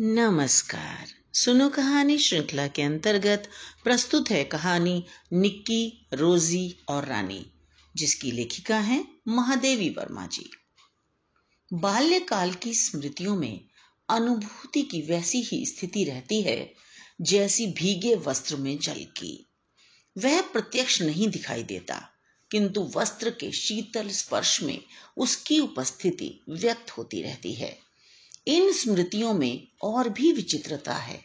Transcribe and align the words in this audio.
नमस्कार। 0.00 1.08
सुनो 1.34 1.68
कहानी 1.68 2.18
श्रृंखला 2.18 2.68
के 2.68 2.82
अंतर्गत 2.82 3.48
प्रस्तुत 3.84 4.30
है 4.30 4.44
कहानी 4.44 5.04
निक्की, 5.32 6.06
रोजी 6.12 6.78
और 6.88 7.04
रानी, 7.04 7.46
जिसकी 7.96 8.30
लेखिका 8.30 8.78
है 8.78 9.04
महादेवी 9.28 9.88
वर्मा 9.88 10.26
जी। 10.26 10.50
बाल्यकाल 11.72 12.52
की 12.52 12.74
स्मृतियों 12.74 13.36
में 13.36 13.60
अनुभूति 14.08 14.82
की 14.82 15.02
वैसी 15.02 15.42
ही 15.42 15.66
स्थिति 15.66 16.04
रहती 16.04 16.42
है, 16.42 16.74
जैसी 17.20 17.66
भीगे 17.66 18.14
वस्त्र 18.14 18.56
में 18.56 18.78
जल 18.78 19.04
की 19.04 19.46
वह 20.18 20.40
प्रत्यक्ष 20.40 21.02
नहीं 21.02 21.28
दिखाई 21.28 21.62
देता, 21.62 22.08
किंतु 22.50 22.92
वस्त्र 22.96 23.30
के 23.30 23.52
शीतल 23.52 24.08
स्पर्श 24.08 24.62
में 24.62 24.84
उसकी 25.16 25.60
उपस्थिति 25.60 26.40
व्यक्त 26.48 26.90
होती 26.90 27.22
रहती 27.22 27.54
है। 27.54 27.89
इन 28.46 28.72
स्मृतियों 28.72 29.34
में 29.34 29.68
और 29.82 30.08
भी 30.08 30.32
विचित्रता 30.32 30.94
है। 30.94 31.24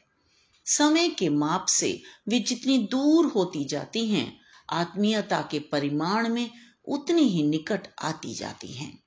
समय 0.65 1.09
के 1.09 1.29
माप 1.29 1.65
से 1.69 2.01
वे 2.27 2.39
जितनी 2.39 2.77
दूर 2.77 3.25
होती 3.25 3.65
जाती 3.65 4.07
हैं, 4.07 4.39
आत्मीयता 4.69 5.47
के 5.51 5.59
परिमाण 5.59 6.29
में 6.29 6.49
उतनी 6.87 7.21
ही 7.21 7.43
निकट 7.43 7.87
आती 8.01 8.33
जाती 8.33 8.67
हैं। 8.67 9.03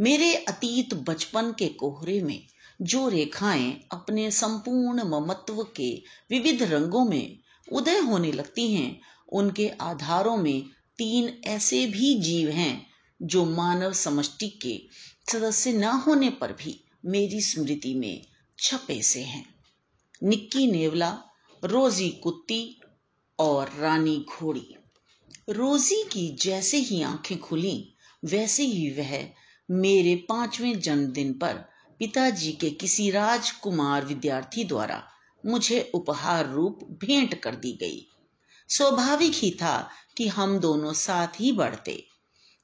मेरे 0.00 0.34
अतीत 0.34 0.94
बचपन 0.94 1.52
के 1.58 1.68
कोहरे 1.68 2.22
में 2.22 2.46
जो 2.82 3.08
रेखाएँ 3.08 3.80
अपने 3.92 4.30
संपूर्ण 4.30 5.02
ममत्व 5.02 5.62
के 5.76 6.02
विविध 6.30 6.62
रंगों 6.62 7.04
में 7.04 7.38
उदय 7.72 7.98
होने 7.98 8.32
लगती 8.32 8.72
हैं, 8.72 9.00
उनके 9.32 9.68
आधारों 9.68 10.36
में 10.36 10.66
तीन 10.98 11.40
ऐसे 11.44 11.86
भी 11.86 12.20
जीव 12.20 12.48
हैं 12.48 12.86
जो 13.22 13.44
मानव 13.44 13.92
समष्टि 13.92 14.48
के 14.48 14.82
सदस्य 15.32 15.72
न 15.72 15.84
होने 15.84 16.30
पर 16.30 16.52
भी 16.52 16.82
मेरी 17.06 17.40
स्मृति 17.40 17.94
में 17.94 18.26
छपे 18.58 19.02
से 19.02 19.22
हैं। 19.22 19.54
निक्की 20.22 20.66
नेवला, 20.66 21.18
रोजी 21.64 22.10
कुत्ती 22.10 22.80
और 23.38 23.72
रानी 23.78 24.24
घोड़ी। 24.28 24.74
रोजी 25.50 26.04
की 26.12 26.28
जैसे 26.28 26.76
ही 26.76 27.02
आँखें 27.02 27.38
खुली, 27.38 27.94
वैसे 28.24 28.62
ही 28.62 28.90
वह 28.90 29.28
मेरे 29.70 30.16
पाँचवें 30.16 30.80
जन्मदिन 30.80 31.32
पर 31.32 31.54
पिताजी 31.98 32.52
के 32.52 32.70
किसी 32.70 33.10
राजकुमार 33.10 34.04
विद्यार्थी 34.04 34.64
द्वारा 34.64 35.08
मुझे 35.46 35.90
उपहार 35.94 36.50
रूप 36.50 36.98
भेंट 37.04 37.40
कर 37.40 37.54
दी 37.54 37.72
गई। 37.72 38.08
स्वाभाविक 38.68 39.32
ही 39.34 39.50
था 39.50 39.90
कि 40.16 40.28
हम 40.28 40.58
दोनों 40.58 40.92
साथ 40.92 41.40
ही 41.40 41.52
बढ़ते। 41.52 42.06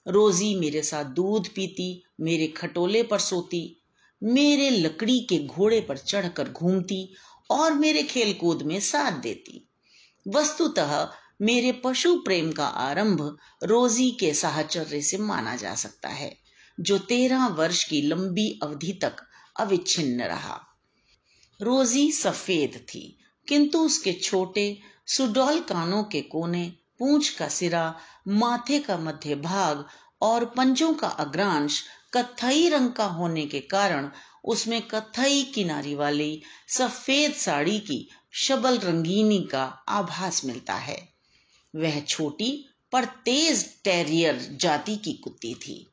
रोजी 0.08 0.54
मेरे 0.54 0.82
साथ 0.82 1.04
दूध 1.04 1.48
पीती, 1.48 2.04
मेरे 2.20 2.46
खटोले 2.46 3.02
पर 3.02 3.18
सोती 3.18 3.78
मेरे 4.22 4.70
लकड़ी 4.70 5.20
के 5.20 5.38
घोड़े 5.38 5.80
पर 5.80 5.98
चढ़कर 5.98 6.48
घूमती 6.48 7.14
और 7.50 7.72
मेरे 7.72 8.02
खेलकूद 8.02 8.62
में 8.62 8.80
साथ 8.80 9.12
देती। 9.12 9.68
वस्तुतः 10.28 11.08
मेरे 11.42 11.72
पशु 11.72 12.16
प्रेम 12.16 12.52
का 12.52 12.66
आरंभ 12.66 13.38
रोजी 13.62 14.10
के 14.10 14.34
साहचर्य 14.34 15.02
से 15.02 15.18
माना 15.18 15.56
जा 15.56 15.74
सकता 15.74 16.08
है, 16.08 16.36
जो 16.80 16.98
तेरह 16.98 17.46
वर्ष 17.46 17.84
की 17.84 18.02
लंबी 18.02 18.60
अवधि 18.62 18.92
तक 18.92 19.16
अविच्छिन्न 19.60 20.22
रहा। 20.22 20.60
रोजी 21.62 22.12
सफ़ेद 22.12 22.84
थी, 22.88 23.18
किंतु 23.48 23.78
उसके 23.78 24.12
छोटे, 24.12 24.78
सुडौल 25.06 25.60
कानों 25.60 26.04
के 26.04 26.20
कोने, 26.20 26.72
पूंछ 26.98 27.28
का 27.28 27.48
सिरा, 27.48 27.96
माथे 28.28 28.78
का 28.78 28.98
मध्य 28.98 29.34
भाग 29.34 29.84
और 30.22 30.44
पंजों 30.44 30.94
का 30.94 31.08
अग्रांश 31.08 31.82
कत्थई 32.14 32.68
रंग 32.68 32.92
का 32.92 33.04
होने 33.04 33.46
के 33.46 33.60
कारण 33.60 34.10
उसमें 34.44 34.82
कत्थई 34.82 35.42
किनारी 35.42 35.94
वाली 35.94 36.42
सफ़ेद 36.68 37.32
साड़ी 37.32 37.78
की 37.78 38.08
शबल 38.32 38.78
रंगीनी 38.78 39.48
का 39.52 39.64
आभास 39.88 40.44
मिलता 40.44 40.74
है। 40.74 41.08
वह 41.76 42.00
छोटी 42.00 42.68
पर 42.92 43.04
तेज 43.04 43.82
टेरियर 43.84 44.48
जाति 44.52 44.96
की 44.96 45.12
कुत्ती 45.12 45.54
थी 45.54 45.90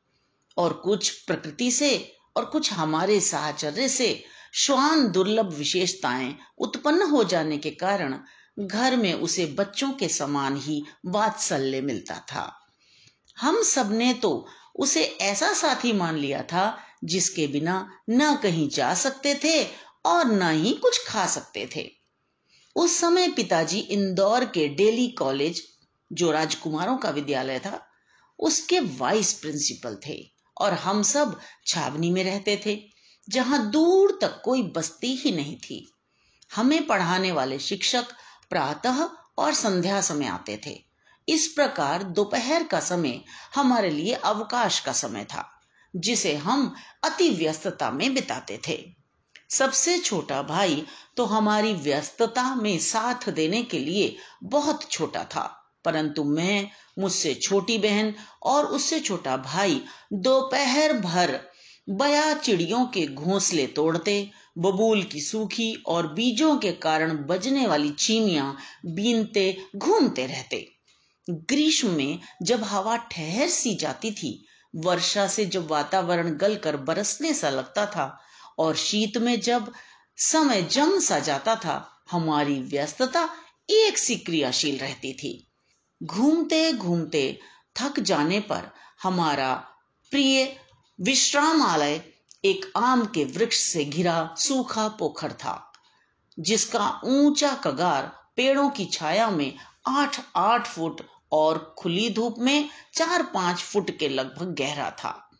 और 0.56 0.72
कुछ 0.72 1.10
प्रकृति 1.10 1.70
से 1.70 2.16
और 2.36 2.44
कुछ 2.44 2.72
हमारे 2.72 3.20
साहचर्य 3.20 3.88
से 3.88 4.24
श्वान 4.54 5.10
दुर्लभ 5.12 5.52
विशेषताएँ 5.52 6.36
उत्पन्न 6.58 7.02
हो 7.02 7.24
जाने 7.24 7.58
के 7.58 7.70
कारण 7.70 8.18
घर 8.58 8.96
में 8.96 9.12
उसे 9.14 9.46
बच्चों 9.46 9.92
के 9.92 10.08
समान 10.08 10.56
ही 10.56 10.82
वात्सल्य 11.06 11.80
मिलता 11.80 12.14
था। 12.14 12.59
हम 13.40 13.62
सबने 13.62 14.14
तो 14.14 14.48
उसे 14.76 15.04
ऐसा 15.04 15.52
साथी 15.52 15.92
मान 15.92 16.16
लिया 16.16 16.42
था 16.42 16.78
जिसके 17.04 17.46
बिना 17.46 17.90
न 18.10 18.36
कहीं 18.36 18.68
जा 18.68 18.94
सकते 18.94 19.34
थे 19.34 19.64
और 20.06 20.24
न 20.24 20.50
ही 20.50 20.72
कुछ 20.72 21.06
खा 21.06 21.26
सकते 21.26 21.70
थे। 21.76 21.90
उस 22.76 22.96
समय 22.96 23.28
पिताजी 23.28 23.78
इंदौर 23.78 24.44
के 24.44 24.68
डेली 24.68 25.08
कॉलेज, 25.08 25.62
जो 26.12 26.30
राजकुमारों 26.30 26.96
का 26.96 27.10
विद्यालय 27.10 27.58
था, 27.58 27.86
उसके 28.38 28.80
वाइस 28.80 29.32
प्रिंसिपल 29.32 29.98
थे 30.06 30.32
और 30.60 30.72
हम 30.72 31.02
सब 31.02 31.40
छावनी 31.66 32.10
में 32.10 32.24
रहते 32.24 32.62
थे, 32.66 32.82
जहाँ 33.28 33.70
दूर 33.70 34.18
तक 34.20 34.42
कोई 34.44 34.62
बस्ती 34.62 35.16
ही 35.16 35.32
नहीं 35.32 35.56
थी। 35.56 35.92
हमें 36.54 36.86
पढ़ाने 36.86 37.32
वाले 37.32 37.58
शिक्षक 37.58 38.04
प्रातः 38.50 39.08
और 39.38 39.54
संध्या 39.54 40.00
समय 40.00 40.26
आते 40.26 40.60
थे। 40.66 40.89
इस 41.30 41.46
प्रकार 41.46 42.02
दोपहर 42.02 42.62
का 42.62 42.80
समय 42.80 43.20
हमारे 43.54 43.90
लिए 43.90 44.14
अवकाश 44.14 44.80
का 44.80 44.92
समय 44.92 45.24
था, 45.24 45.44
जिसे 45.94 46.34
हम 46.36 46.72
अति 47.04 47.28
व्यस्तता 47.30 47.90
में 47.90 48.12
बिताते 48.14 48.60
थे। 48.68 48.78
सबसे 49.50 49.98
छोटा 49.98 50.42
भाई 50.42 50.84
तो 51.16 51.24
हमारी 51.26 51.72
व्यस्तता 51.74 52.54
में 52.54 52.78
साथ 52.78 53.28
देने 53.30 53.62
के 53.62 53.78
लिए 53.78 54.16
बहुत 54.44 54.90
छोटा 54.90 55.24
था, 55.24 55.42
परंतु 55.84 56.24
मैं, 56.24 56.70
मुझसे 56.98 57.34
छोटी 57.34 57.78
बहन 57.78 58.14
और 58.42 58.66
उससे 58.66 59.00
छोटा 59.00 59.36
भाई 59.36 59.80
दोपहर 60.12 60.92
भर 60.92 61.38
बया 61.88 62.32
चिड़ियों 62.34 62.84
के 62.86 63.06
घोंसले 63.06 63.66
तोड़ते, 63.66 64.30
बबूल 64.58 65.02
की 65.02 65.20
सूखी 65.20 65.72
और 65.86 66.12
बीजों 66.14 66.56
के 66.56 66.72
कारण 66.72 67.16
बजने 67.26 67.66
वाली 67.66 67.90
चीनियाँ 67.90 68.56
बीनते, 68.86 69.56
घूमते 69.76 70.26
रहते। 70.26 70.66
ग्रीष्म 71.30 71.90
में 71.90 72.18
जब 72.42 72.62
हवा 72.64 72.96
ठहर 72.96 73.48
सी 73.48 73.74
जाती 73.74 74.10
थी, 74.10 74.46
वर्षा 74.76 75.26
से 75.26 75.44
जब 75.46 75.68
वातावरण 75.68 76.36
गलकर 76.36 76.76
बरसने 76.76 77.34
सा 77.34 77.50
लगता 77.50 77.86
था 77.86 78.18
और 78.58 78.76
शीत 78.76 79.16
में 79.18 79.40
जब 79.40 79.72
समय 80.16 80.62
जम 80.62 80.98
सा 81.00 81.18
जाता 81.18 81.54
था, 81.56 82.04
हमारी 82.10 82.60
व्यस्तता 82.62 83.28
एक 83.70 83.98
सी 83.98 84.16
क्रियाशील 84.16 84.78
रहती 84.78 85.12
थी। 85.12 85.52
घूमते 86.02 86.72
घूमते 86.72 87.40
थक 87.76 88.00
जाने 88.00 88.40
पर 88.40 88.70
हमारा 89.02 89.54
प्रिय 90.10 90.56
विश्रामालय 91.00 92.02
एक 92.44 92.72
आम 92.76 93.04
के 93.04 93.24
वृक्ष 93.24 93.58
से 93.58 93.84
घिरा 93.84 94.34
सूखा 94.38 94.88
पोखर 94.88 95.32
था, 95.32 95.72
जिसका 96.38 97.00
ऊँचा 97.04 97.54
कगार 97.54 98.12
पेड़ों 98.36 98.70
की 98.70 98.84
छाया 98.84 99.30
में 99.30 99.52
आठ 99.88 100.20
आठ 100.36 100.66
फुट 100.66 101.00
और 101.32 101.74
खुली 101.78 102.10
धूप 102.10 102.34
में 102.38 102.68
चार 102.94 103.22
पाँच 103.22 103.58
फुट 103.58 103.98
के 103.98 104.08
लगभग 104.08 104.54
गहरा 104.54 104.90
था। 104.90 105.30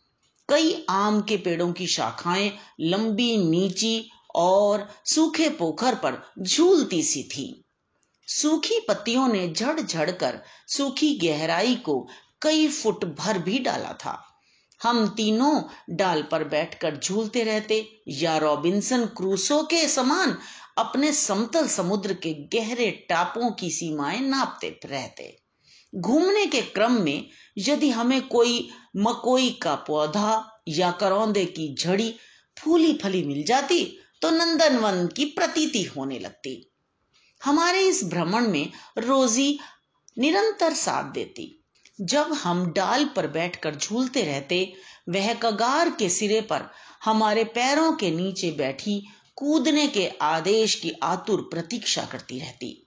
कई 0.48 0.86
आम 0.90 1.20
के 1.22 1.36
पेड़ों 1.36 1.72
की 1.72 1.86
शाखाएँ 1.86 2.52
लंबी, 2.80 3.36
नीची 3.36 4.10
और 4.34 4.88
सूखे 5.04 5.48
पोखर 5.48 5.94
पर 5.94 6.32
झूलती 6.38 7.02
सी 7.02 7.22
थी। 7.22 7.64
सूखी 8.26 8.80
पत्तियों 8.88 9.28
ने 9.28 9.48
झड़ 9.48 9.80
झड़ 9.80 10.10
कर 10.10 10.40
सूखी 10.68 11.18
गहराई 11.18 11.74
को 11.74 12.08
कई 12.42 12.68
फुट 12.68 13.04
भर 13.04 13.38
भी 13.38 13.58
डाला 13.58 13.92
था। 13.92 14.26
हम 14.82 15.08
तीनों 15.08 15.62
डाल 15.90 16.22
पर 16.22 16.44
बैठकर 16.44 16.96
झूलते 16.96 17.42
रहते 17.44 18.02
या 18.08 18.36
रॉबिन्सन 18.38 19.06
क्रूसो 19.06 19.62
के 19.62 19.88
समान 19.88 20.38
अपने 20.78 21.12
समतल 21.12 21.68
समुद्र 21.68 22.14
के 22.14 22.32
गहरे 22.32 22.90
टापों 22.90 23.50
की 23.50 23.70
सीमाएँ 23.70 24.20
नापते 24.20 24.80
रहते। 24.84 25.42
घूमने 25.94 26.46
के 26.46 26.62
क्रम 26.62 26.92
में 26.92 27.28
यदि 27.58 27.90
हमें 27.90 28.28
कोई 28.28 28.68
मकोई 28.96 29.50
का 29.50 29.74
पौधा 29.74 30.60
या 30.68 30.90
करौंदे 30.90 31.44
की 31.44 31.74
झड़ी 31.74 32.14
फूली 32.58 32.98
फली 33.02 33.24
मिल 33.24 33.44
जाती 33.44 33.98
तो 34.22 34.30
नंदनवन 34.30 35.06
की 35.06 35.24
प्रतीति 35.24 35.82
होने 35.82 36.18
लगती। 36.18 36.72
हमारे 37.44 37.80
इस 37.80 38.04
भ्रमण 38.04 38.48
में 38.48 38.72
रोजी 38.98 39.58
निरंतर 40.18 40.72
साथ 40.72 41.04
देती। 41.04 41.64
जब 42.00 42.32
हम 42.32 42.72
डाल 42.72 43.04
पर 43.04 43.26
बैठकर 43.26 43.74
झूलते 43.74 44.22
रहते, 44.22 44.72
वह 45.08 45.34
कगार 45.34 45.90
के 45.90 46.08
सिरे 46.08 46.40
पर 46.40 46.70
हमारे 47.04 47.44
पैरों 47.44 47.92
के 47.92 48.10
नीचे 48.10 48.50
बैठी 48.50 49.06
कूदने 49.36 49.86
के 49.86 50.08
आदेश 50.08 50.74
की 50.74 50.92
आतुर 51.02 51.40
प्रतीक्षा 51.40 52.04
करती 52.04 52.38
रहती। 52.38 52.79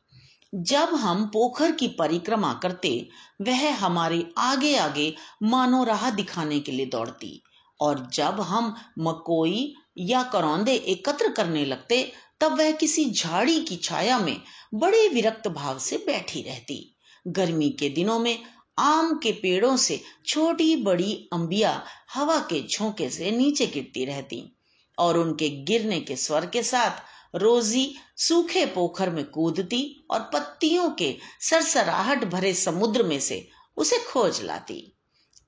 जब 0.55 0.95
हम 0.95 1.25
पोखर 1.25 1.71
की 1.71 1.87
परिक्रमा 1.87 2.53
करते, 2.53 3.09
वह 3.41 3.75
हमारे 3.75 4.33
आगे 4.37 4.75
आगे 4.77 5.15
मानो 5.43 5.83
राह 5.83 6.09
दिखाने 6.09 6.59
के 6.59 6.71
लिए 6.71 6.85
दौड़ती। 6.85 7.43
और 7.81 8.09
जब 8.13 8.41
हम 8.41 8.75
मकोई 8.99 9.75
या 9.97 10.23
करौंदे 10.23 10.73
एकत्र 10.73 11.29
करने 11.29 11.65
लगते, 11.65 12.11
तब 12.39 12.57
वह 12.57 12.71
किसी 12.71 13.11
झाड़ी 13.11 13.59
की 13.59 13.75
छाया 13.75 14.19
में 14.19 14.41
बड़े 14.73 15.07
विरक्त 15.07 15.47
भाव 15.47 15.79
से 15.79 15.97
बैठी 15.97 16.41
रहती। 16.41 16.95
गर्मी 17.27 17.69
के 17.69 17.89
दिनों 17.89 18.19
में 18.19 18.39
आम 18.79 19.19
के 19.23 19.31
पेड़ों 19.31 19.77
से 19.77 20.01
छोटी 20.25 20.75
बड़ी 20.75 21.29
अंबिया 21.33 21.83
हवा 22.13 22.39
के 22.39 22.67
झोंके 22.67 23.09
से 23.09 23.31
नीचे 23.31 23.67
गिरती 23.67 24.05
रहती 24.05 24.57
और 24.99 25.17
उनके 25.17 25.49
गिरने 25.49 25.99
के 25.99 26.15
स्वर 26.15 26.45
के 26.45 26.63
साथ 26.63 26.91
रोजी 27.33 27.85
सूखे 28.17 28.65
पोखर 28.65 29.09
में 29.09 29.23
कूदती 29.25 29.83
और 30.11 30.19
पत्तियों 30.33 30.89
के 30.89 31.15
सरसराहट 31.41 32.25
भरे 32.25 32.53
समुद्र 32.53 33.03
में 33.03 33.19
से 33.19 33.47
उसे 33.77 33.97
खोज 34.03 34.41
लाती। 34.41 34.81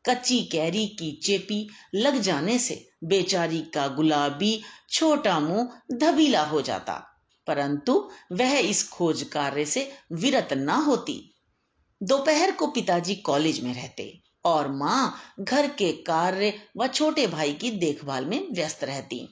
कच्ची 0.05 0.39
कैरी 0.41 0.85
की 0.99 1.11
चेपी 1.23 1.67
लग 1.95 2.19
जाने 2.19 2.57
से 2.59 2.75
बेचारी 3.03 3.61
का 3.73 3.87
गुलाबी 3.87 4.61
छोटा 4.89 5.39
मुँह 5.39 5.69
धबीला 5.93 6.43
हो 6.43 6.61
जाता, 6.61 6.93
परंतु 7.47 7.93
वह 8.31 8.57
इस 8.59 8.87
खोज 8.89 9.23
कार्य 9.23 9.65
से 9.65 9.89
विरत 10.13 10.53
न 10.53 10.69
होती। 10.85 11.21
दोपहर 12.01 12.51
को 12.51 12.67
पिताजी 12.67 13.15
कॉलेज 13.15 13.63
में 13.63 13.73
रहते 13.73 14.11
और 14.45 14.71
माँ 14.71 15.15
घर 15.39 15.67
के 15.69 15.91
कार्य 16.03 16.53
व 16.77 16.87
छोटे 16.87 17.27
भाई 17.27 17.53
की 17.53 17.71
देखभाल 17.71 18.25
में 18.25 18.47
व्यस्त 18.51 18.83
रहती। 18.83 19.27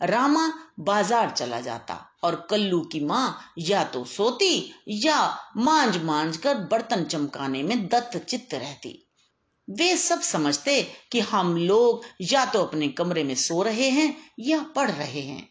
रामा 0.00 0.46
बाज़ार 0.80 1.30
चला 1.30 1.60
जाता 1.60 1.94
और 2.24 2.34
कल्लू 2.50 2.80
की 2.92 3.00
माँ 3.00 3.54
या 3.58 3.82
तो 3.84 4.04
सोती 4.06 4.72
या 4.88 5.18
मांझ 5.56 5.96
मांझ 5.96 6.36
कर 6.36 6.58
बर्तन 6.70 7.04
चमकाने 7.04 7.62
में 7.62 7.86
दत्त 7.88 8.16
चित्त 8.18 8.54
रहती। 8.54 8.96
वे 9.68 9.96
सब 9.96 10.20
समझते 10.20 10.82
कि 11.12 11.20
हम 11.20 11.56
लोग 11.56 12.04
या 12.22 12.44
तो 12.44 12.62
अपने 12.62 12.88
कमरे 12.88 13.24
में 13.24 13.34
सो 13.36 13.62
रहे 13.62 13.88
हैं 13.90 14.14
या 14.40 14.62
पढ़ 14.76 14.90
रहे 14.90 15.20
हैं। 15.20 15.48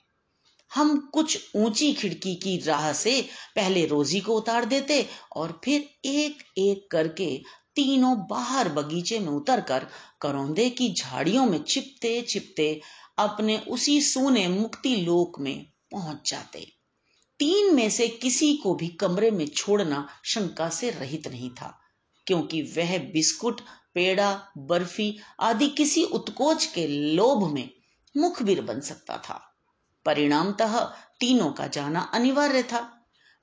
हम 0.71 0.97
कुछ 1.13 1.37
ऊँची 1.55 1.91
खिड़की 1.93 2.35
की 2.35 2.57
राह 2.57 2.91
से 2.93 3.21
पहले 3.55 3.85
रोजी 3.85 4.19
को 4.19 4.35
उतार 4.35 4.65
देते 4.65 5.05
और 5.35 5.59
फिर 5.63 5.89
एक 6.05 6.43
एक 6.57 6.87
करके 6.91 7.35
तीनों 7.75 8.15
बाहर 8.29 8.69
बगीचे 8.69 9.19
में 9.19 9.27
उतरकर 9.27 9.87
करौंदे 10.21 10.69
की 10.69 10.93
झाड़ियों 10.93 11.45
में 11.45 11.63
छिपते 11.63 12.21
छिपते 12.21 12.79
अपने 13.19 13.57
उसी 13.67 14.01
सोने 14.01 14.47
मुक्ति 14.47 14.95
लोक 14.95 15.39
में 15.39 15.65
पहुँच 15.91 16.29
जाते। 16.31 16.67
तीन 17.39 17.75
में 17.75 17.89
से 17.89 18.07
किसी 18.07 18.53
को 18.53 18.75
भी 18.75 18.87
कमरे 18.87 19.31
में 19.31 19.47
छोड़ना 19.47 20.07
शंका 20.25 20.69
से 20.69 20.89
रहित 20.89 21.27
नहीं 21.27 21.49
था, 21.49 21.79
क्योंकि 22.27 22.61
वह 22.61 22.97
बिस्कुट, 22.97 23.61
पेड़ा, 23.93 24.47
बर्फ़ी 24.57 25.17
आदि 25.39 25.67
किसी 25.67 26.03
उत्कोच 26.03 26.65
के 26.65 26.87
लोभ 26.87 27.53
में 27.53 27.69
मुखबिर 28.17 28.61
बन 28.61 28.79
सकता 28.79 29.17
था। 29.17 29.41
परिणामतः 30.05 30.79
तीनों 31.19 31.51
का 31.51 31.67
जाना 31.67 31.99
अनिवार्य 32.13 32.63
था। 32.63 32.95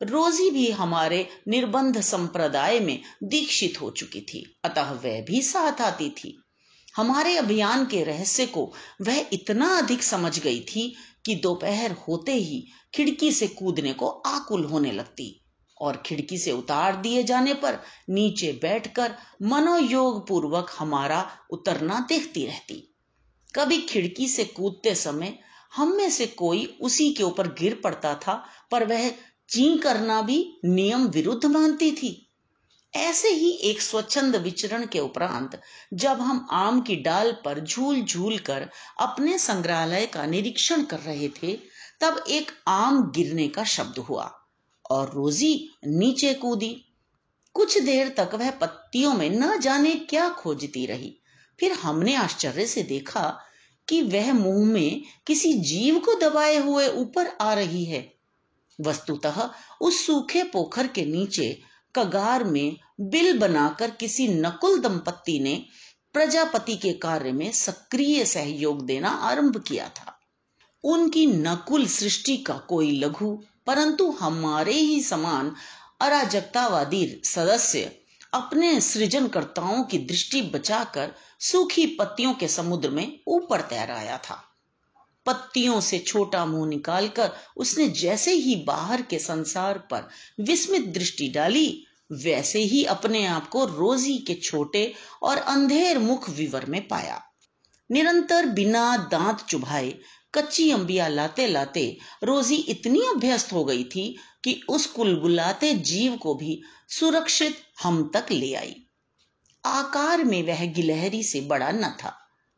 रोजी 0.02 0.50
भी 0.50 0.70
हमारे 0.70 1.28
निर्बंध 1.48 2.00
संप्रदाय 2.00 2.80
में 2.80 3.02
दीक्षित 3.22 3.80
हो 3.80 3.90
चुकी 3.90 4.20
थी, 4.20 4.60
अतः 4.64 4.90
वह 4.90 5.24
भी 5.24 5.42
साथ 5.42 5.80
आती 5.80 6.10
थी। 6.10 6.42
हमारे 6.96 7.36
अभियान 7.36 7.84
के 7.84 8.04
रहस्य 8.04 8.46
को 8.46 8.72
वह 9.02 9.26
इतना 9.32 9.78
अधिक 9.78 10.02
समझ 10.02 10.38
गई 10.38 10.60
थी 10.60 10.96
कि 11.24 11.34
दोपहर 11.34 11.92
होते 11.92 12.32
ही 12.32 12.66
खिड़की 12.94 13.32
से 13.32 13.48
कूदने 13.48 13.92
को 13.92 14.08
आकुल 14.08 14.64
होने 14.64 14.92
लगती 14.92 15.42
और 15.80 16.02
खिड़की 16.06 16.38
से 16.38 16.52
उतार 16.52 16.96
दिए 16.96 17.22
जाने 17.22 17.54
पर 17.54 17.78
नीचे 18.10 18.52
बैठकर 18.52 19.14
मनोयोग 19.42 20.28
पूर्वक 20.28 20.76
हमारा 20.78 21.30
उतरना 21.50 22.06
देखती 22.08 22.46
रहती। 22.46 22.96
कभी 23.54 23.78
खिड़की 23.78 24.28
से 24.28 24.44
कूदते 24.44 24.94
समय 24.94 25.38
हम 25.76 25.96
में 25.96 26.10
से 26.10 26.26
कोई 26.26 26.78
उसी 26.80 27.12
के 27.12 27.22
ऊपर 27.22 27.48
गिर 27.48 27.80
पड़ता 27.84 28.14
था, 28.14 28.44
पर 28.70 28.84
वह 28.84 29.10
ची 29.48 29.78
करना 29.78 30.22
भी 30.22 30.60
नियम 30.64 31.06
विरुद्ध 31.06 31.46
मानती 31.46 31.92
थी। 31.92 32.25
ऐसे 32.96 33.28
ही 33.28 33.50
एक 33.50 33.82
स्वच्छंद 33.82 34.36
विचरण 34.36 34.86
के 34.86 34.98
उपरांत, 35.00 35.60
जब 35.94 36.20
हम 36.20 36.48
आम 36.50 36.80
की 36.80 36.96
डाल 36.96 37.32
पर 37.32 37.60
झूल 37.60 38.02
झूल 38.02 38.38
कर 38.38 38.68
अपने 39.00 39.38
संग्रहालय 39.38 40.06
का 40.06 40.26
निरीक्षण 40.26 40.82
कर 40.82 40.98
रहे 40.98 41.28
थे, 41.28 41.58
तब 42.00 42.24
एक 42.28 42.50
आम 42.68 43.12
गिरने 43.16 43.48
का 43.48 43.64
शब्द 43.64 43.98
हुआ 43.98 44.48
और 44.90 45.12
रोजी 45.14 45.70
नीचे 45.86 46.34
कूदी। 46.34 46.84
कुछ 47.54 47.78
देर 47.78 48.08
तक 48.08 48.30
वह 48.34 48.50
पत्तियों 48.50 49.14
में 49.14 49.30
न 49.30 49.60
जाने 49.60 49.94
क्या 49.94 50.28
खोजती 50.28 50.86
रही। 50.86 51.18
फिर 51.60 51.72
हमने 51.72 52.14
आश्चर्य 52.14 52.66
से 52.66 52.82
देखा 52.82 53.38
कि 53.88 54.02
वह 54.02 54.32
मुँह 54.32 54.66
में 54.66 55.02
किसी 55.26 55.54
जीव 55.54 55.98
को 55.98 56.14
दबाए 56.14 56.56
हुए 56.56 56.88
ऊपर 56.88 57.26
आ 57.40 57.54
रही 57.54 57.84
है। 57.84 58.14
वस्तुतः 58.80 59.50
उस 59.80 60.06
सूखे 60.06 60.42
पोखर 60.42 60.86
के 60.86 61.04
नीचे 61.04 61.62
कगार 61.96 62.44
में 62.44 62.76
बिल 63.00 63.38
बनाकर 63.38 63.90
किसी 63.90 64.28
नकुल 64.28 64.78
दंपत्ति 64.78 65.38
ने 65.38 65.64
प्रजापति 66.12 66.76
के 66.76 66.92
कार्य 66.92 67.32
में 67.32 67.52
सक्रिय 67.52 68.24
सहयोग 68.24 68.86
देना 68.86 69.08
आरंभ 69.08 69.64
किया 69.68 69.88
था। 69.88 70.18
उनकी 70.84 71.26
नकुल 71.26 71.86
सृष्टि 71.86 72.36
का 72.36 72.54
कोई 72.54 73.00
लघु, 73.00 73.42
परंतु 73.66 74.10
हमारे 74.10 74.72
ही 74.72 75.02
समान 75.02 75.54
अराजकतावादी 76.00 77.22
सदस्य 77.24 77.92
अपने 78.34 78.80
सृजनकर्ताओं 78.80 79.84
की 79.84 79.98
दृष्टि 79.98 80.42
बचाकर 80.42 81.14
सूखी 81.40 81.86
पत्तियों 81.86 82.34
के 82.34 82.48
समुद्र 82.48 82.90
में 82.90 83.20
ऊपर 83.26 83.60
तैर 83.60 83.90
आया 83.90 84.18
था। 84.18 84.45
पत्तियों 85.26 85.80
से 85.80 85.98
छोटा 85.98 86.44
मुँह 86.46 86.68
निकालकर 86.68 87.30
उसने 87.56 87.88
जैसे 87.88 88.32
ही 88.32 88.56
बाहर 88.56 89.02
के 89.02 89.18
संसार 89.18 89.78
पर 89.90 90.08
विस्मित 90.40 90.86
दृष्टि 90.88 91.28
डाली, 91.28 91.86
वैसे 92.12 92.58
ही 92.58 92.84
अपने 92.84 93.24
आप 93.26 93.48
को 93.48 93.64
रोजी 93.64 94.18
के 94.18 94.34
छोटे 94.34 94.92
और 95.22 95.36
अंधेर 95.36 95.98
मुख 95.98 96.28
विवर 96.30 96.66
में 96.66 96.88
पाया। 96.88 97.22
निरंतर 97.90 98.46
बिना 98.46 98.96
दांत 98.96 99.40
चुभाए, 99.40 99.94
कच्ची 100.34 100.70
अंबिया 100.70 101.08
लाते 101.08 101.46
लाते 101.46 101.98
रोजी 102.24 102.56
इतनी 102.56 103.00
अभ्यस्त 103.06 103.52
हो 103.52 103.64
गई 103.64 103.84
थी 103.84 104.16
कि 104.44 104.60
उस 104.68 104.86
कुलबुलाते 104.86 105.72
जीव 105.74 106.16
को 106.16 106.34
भी 106.34 106.60
सुरक्षित 106.88 107.56
हम 107.82 108.10
तक 108.14 108.26
ले 108.30 108.54
आई। 108.54 108.74
आकार 109.64 110.24
में 110.24 110.42
वह 110.42 110.64
गिलहरी 110.66 111.22
से 111.22 111.40
बड़ा 111.40 111.70
न 111.70 111.96
था, 112.04 112.08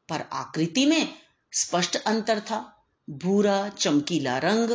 पर 0.09 0.25
आकृति 0.33 0.87
में 0.87 1.09
स्पष्ट 1.53 1.97
अंतर 1.97 2.41
था। 2.41 2.87
भूरा, 3.11 3.69
चमकीला 3.69 4.39
रंग, 4.39 4.71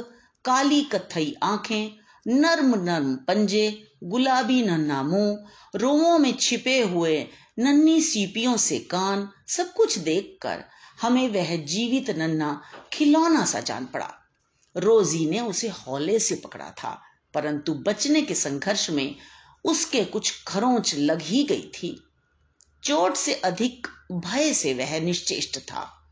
काली 0.46 0.82
कथई 0.82 1.36
आँखें, 1.44 1.98
नर्म 2.28 2.84
नर्म 2.84 3.16
पंजे, 3.16 3.92
गुलाबी 4.04 4.62
नन्ना 4.64 5.04
मुँह, 5.04 5.46
रोमों 5.76 6.20
में 6.20 6.34
छिपे 6.34 6.82
हुए 6.82 7.28
नन्ही 7.60 8.02
सीपियों 8.02 8.58
से 8.58 8.80
कान, 8.80 9.30
सब 9.48 9.74
कुछ 9.74 9.98
देखकर 9.98 10.64
हमें 11.02 11.30
वह 11.30 11.58
जीवित 11.58 12.10
नन्ना 12.10 12.62
खिलौना 12.94 13.46
सा 13.46 13.60
जान 13.60 13.86
पड़ा। 13.86 14.14
रोजी 14.78 15.30
ने 15.30 15.40
उसे 15.40 15.70
हौले 15.70 16.20
से 16.20 16.36
पकड़ा 16.36 16.70
था, 16.70 17.02
परंतु 17.34 17.74
बचने 17.74 18.22
के 18.22 18.36
संघर्ष 18.36 18.90
में 18.90 19.16
उसके 19.66 20.06
कुछ 20.06 20.44
खरोंच 20.48 20.96
लग 20.96 21.22
ही 21.22 21.44
गई 21.44 21.72
थी। 21.76 22.04
चोट 22.84 23.16
से 23.16 23.34
अधिक 23.34 23.88
भय 24.12 24.54
से 24.54 24.74
वह 24.74 25.00
निश्चेष्ट 25.00 25.60
था। 25.60 26.03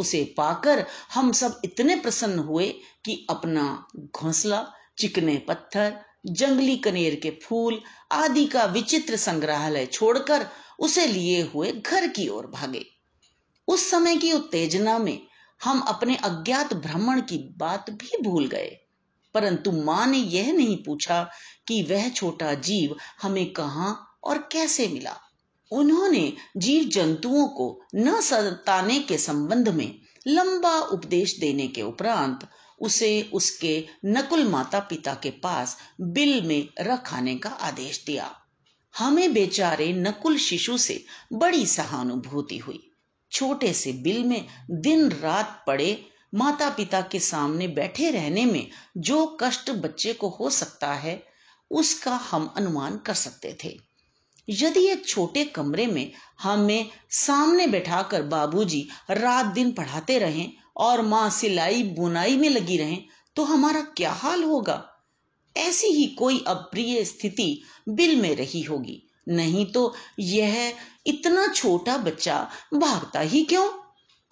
उसे 0.00 0.34
पाकर 0.36 0.86
हम 1.14 1.32
सब 1.32 1.60
इतने 1.64 1.96
प्रसन्न 1.96 2.38
हुए 2.38 2.68
कि 3.04 3.26
अपना 3.30 3.86
घोंसला, 3.96 4.72
चिकने 4.98 5.36
पत्थर, 5.36 6.00
जंगली 6.26 6.76
कनेर 6.76 7.14
के 7.14 7.30
फूल 7.30 7.80
आदि 8.12 8.46
का 8.46 8.64
विचित्र 8.64 9.16
संग्रहालय 9.16 9.86
छोड़कर 9.86 10.46
उसे 10.78 11.06
लिए 11.06 11.42
हुए 11.42 11.72
घर 11.72 12.08
की 12.08 12.28
ओर 12.28 12.46
भागे। 12.46 12.86
उस 13.68 13.90
समय 13.90 14.16
की 14.16 14.32
उत्तेजना 14.32 14.98
में 14.98 15.26
हम 15.64 15.80
अपने 15.80 16.16
अज्ञात 16.16 16.74
भ्रमण 16.74 17.20
की 17.20 17.54
बात 17.56 17.90
भी 17.90 18.22
भूल 18.22 18.46
गए। 18.46 18.76
परंतु 19.34 19.72
माँ 19.72 20.06
ने 20.06 20.18
यह 20.18 20.52
नहीं 20.52 20.76
पूछा 20.76 21.30
कि 21.68 21.82
वह 21.82 22.08
छोटा 22.08 22.54
जीव 22.54 22.96
हमें 23.22 23.52
कहा 23.52 24.18
और 24.24 24.38
कैसे 24.38 24.88
मिला। 24.88 25.20
उन्होंने 25.70 26.32
जीव 26.56 26.84
जंतुओं 26.84 27.48
को 27.48 27.82
न 27.94 28.20
सताने 28.20 28.98
के 28.98 29.18
संबंध 29.18 29.68
में 29.68 30.00
लंबा 30.26 30.80
उपदेश 30.80 31.38
देने 31.38 31.68
के 31.68 31.82
उपरांत 31.82 32.48
उसे 32.80 33.30
उसके 33.32 33.86
नकुल 34.06 34.44
माता 34.48 34.80
पिता 34.80 35.14
के 35.14 35.30
पास 35.30 35.78
बिल 36.00 36.42
में 36.42 36.68
रखाने 36.80 37.36
का 37.36 37.50
आदेश 37.50 38.04
दिया। 38.06 38.36
हमें 38.98 39.32
बेचारे 39.32 39.92
नकुल 39.92 40.36
शिशु 40.38 40.78
से 40.78 41.04
बड़ी 41.32 41.66
सहानुभूति 41.66 42.58
हुई। 42.58 42.90
छोटे 43.32 43.72
से 43.72 43.92
बिल 43.92 44.24
में 44.24 44.46
दिन 44.70 45.10
रात 45.10 45.64
पड़े 45.66 46.06
माता 46.34 46.70
पिता 46.70 47.00
के 47.00 47.20
सामने 47.20 47.68
बैठे 47.68 48.10
रहने 48.10 48.44
में 48.44 48.70
जो 48.96 49.38
कष्ट 49.40 49.70
बच्चे 49.70 50.12
को 50.12 50.28
हो 50.28 50.50
सकता 50.50 50.92
है, 50.92 51.24
उसका 51.70 52.16
हम 52.16 52.54
अनुमान 52.56 52.96
कर 52.96 53.14
सकते 53.14 53.56
थे। 53.64 53.89
यदि 54.50 54.86
एक 54.86 55.06
छोटे 55.06 55.44
कमरे 55.44 55.86
में 55.86 56.12
हमें 56.42 56.90
सामने 57.10 57.66
बैठाकर 57.66 58.22
बाबूजी 58.22 58.88
रात 59.10 59.46
दिन 59.46 59.72
पढ़ाते 59.72 60.18
रहें 60.18 60.52
और 60.76 61.02
माँ 61.02 61.30
सिलाई 61.30 61.82
बुनाई 61.82 62.36
में 62.36 62.48
लगी 62.48 62.76
रहें 62.76 63.04
तो 63.36 63.44
हमारा 63.44 63.80
क्या 63.80 64.12
हाल 64.12 64.44
होगा? 64.44 64.86
ऐसी 65.56 65.86
ही 65.86 66.06
कोई 66.06 66.44
अप्रिय 66.46 67.04
स्थिति 67.04 67.62
बिल 67.88 68.20
में 68.20 68.36
रही 68.36 68.62
होगी। 68.62 69.02
नहीं 69.28 69.66
तो 69.66 69.94
यह 70.18 70.74
इतना 71.06 71.46
छोटा 71.46 71.96
बच्चा 71.96 72.50
भागता 72.74 73.20
ही 73.20 73.42
क्यों? 73.44 73.68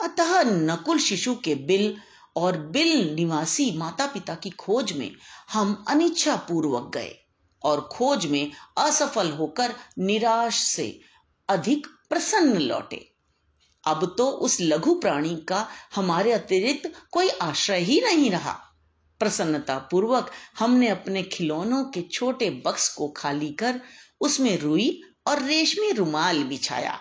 अतः 0.00 0.42
नकुल 0.44 0.98
शिशु 0.98 1.34
के 1.34 1.54
बिल 1.54 1.96
और 2.36 2.58
बिल 2.58 3.14
निवासी 3.14 3.72
माता 3.76 4.06
पिता 4.06 4.34
की 4.34 4.50
खोज 4.50 4.92
में 4.92 5.12
हम 5.52 5.84
अनिच्छा 5.88 6.36
पूर्वक 6.36 6.90
गए। 6.94 7.14
और 7.62 7.80
खोज 7.92 8.26
में 8.26 8.52
असफल 8.78 9.30
होकर 9.30 9.74
निराश 9.98 10.62
से 10.62 11.00
अधिक 11.48 11.86
प्रसन्न 12.08 12.58
लौटे। 12.58 13.04
अब 13.84 14.14
तो 14.18 14.26
उस 14.26 14.56
लघु 14.60 14.94
प्राणी 14.94 15.36
का 15.48 15.66
हमारे 15.94 16.32
अतिरिक्त 16.32 16.92
कोई 17.12 17.28
आश्रय 17.28 17.78
ही 17.78 18.00
नहीं 18.00 18.30
रहा। 18.30 18.52
प्रसन्नता 19.20 19.78
पूर्वक 19.90 20.30
हमने 20.58 20.88
अपने 20.88 21.22
खिलौनों 21.22 21.84
के 21.84 22.02
छोटे 22.02 22.50
बक्स 22.66 22.88
को 22.94 23.08
खाली 23.08 23.50
कर 23.52 23.80
उसमें 24.20 24.58
रुई 24.58 25.02
और 25.26 25.42
रेशमी 25.42 25.90
रुमाल 25.92 26.42
बिछाया। 26.44 26.98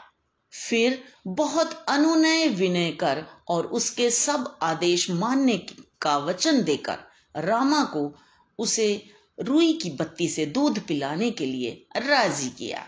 फिर 0.54 1.04
बहुत 1.28 1.86
अनुनय 1.90 2.48
विनय 2.48 2.92
कर 2.92 3.24
और 3.48 3.66
उसके 3.66 4.10
सब 4.12 4.58
आदेश 4.62 5.10
मानने 5.12 5.58
का 6.02 6.18
वचन 6.18 6.64
देकर 6.64 6.98
रामा 7.36 7.84
को 7.84 8.16
उसे 8.60 9.10
रुई 9.40 9.74
की 9.74 9.90
बत्ती 9.90 10.30
से 10.30 10.46
दूध 10.46 10.80
पिलाने 10.80 11.32
के 11.32 11.46
लिए 11.46 11.88
राज़ी 11.98 12.50
किया। 12.50 12.88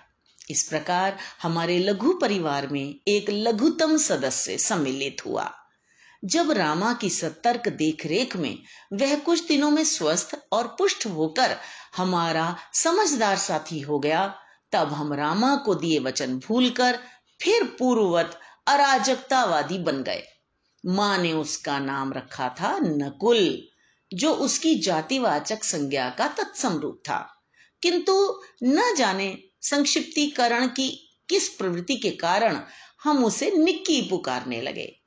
इस 0.49 0.63
प्रकार 0.63 1.17
हमारे 1.41 1.79
लघु 1.79 2.13
परिवार 2.13 2.67
में 2.67 2.99
एक 3.07 3.29
लघुतम 3.29 3.97
सदस्य 3.97 4.57
सम्मिलित 4.57 5.25
हुआ। 5.25 5.53
जब 6.25 6.51
रामा 6.51 6.93
की 6.93 7.09
सतर्क 7.09 7.69
देखरेख 7.69 8.35
में 8.35 8.59
वह 8.93 9.15
कुछ 9.15 9.47
दिनों 9.47 9.71
में 9.71 9.83
स्वस्थ 9.83 10.47
और 10.51 10.67
पुष्ट 10.67 11.05
होकर 11.05 11.57
हमारा 11.97 12.57
समझदार 12.73 13.37
साथी 13.37 13.79
हो 13.79 13.99
गया, 13.99 14.35
तब 14.71 14.87
हम 14.87 15.13
रामा 15.13 15.55
को 15.55 15.75
दिए 15.75 15.99
वचन 15.99 16.39
भूलकर 16.39 16.99
फिर 17.41 17.63
पूर्ववत 17.63 18.39
अराजकतावादी 18.67 19.77
बन 19.77 20.03
गए। 20.03 20.23
माँ 20.85 21.17
ने 21.17 21.33
उसका 21.33 21.79
नाम 21.79 22.13
रखा 22.13 22.49
था 22.49 22.79
नकुल। 22.79 23.68
जो 24.13 24.33
उसकी 24.33 24.75
जातिवाचक 24.75 25.63
संज्ञा 25.63 26.09
का 26.09 26.27
तत्सम 26.27 26.77
रूप 26.77 27.01
था। 27.09 27.43
किंतु 27.81 28.41
न 28.63 28.95
जाने 28.95 29.43
संक्षिप्तीकरण 29.61 30.67
की 30.67 31.17
किस 31.29 31.49
प्रवृत्ति 31.49 31.95
के 31.95 32.11
कारण 32.11 32.61
हम 33.03 33.25
उसे 33.25 33.51
निक्की 33.51 34.01
पुकारने 34.01 34.61
लगे। 34.61 34.99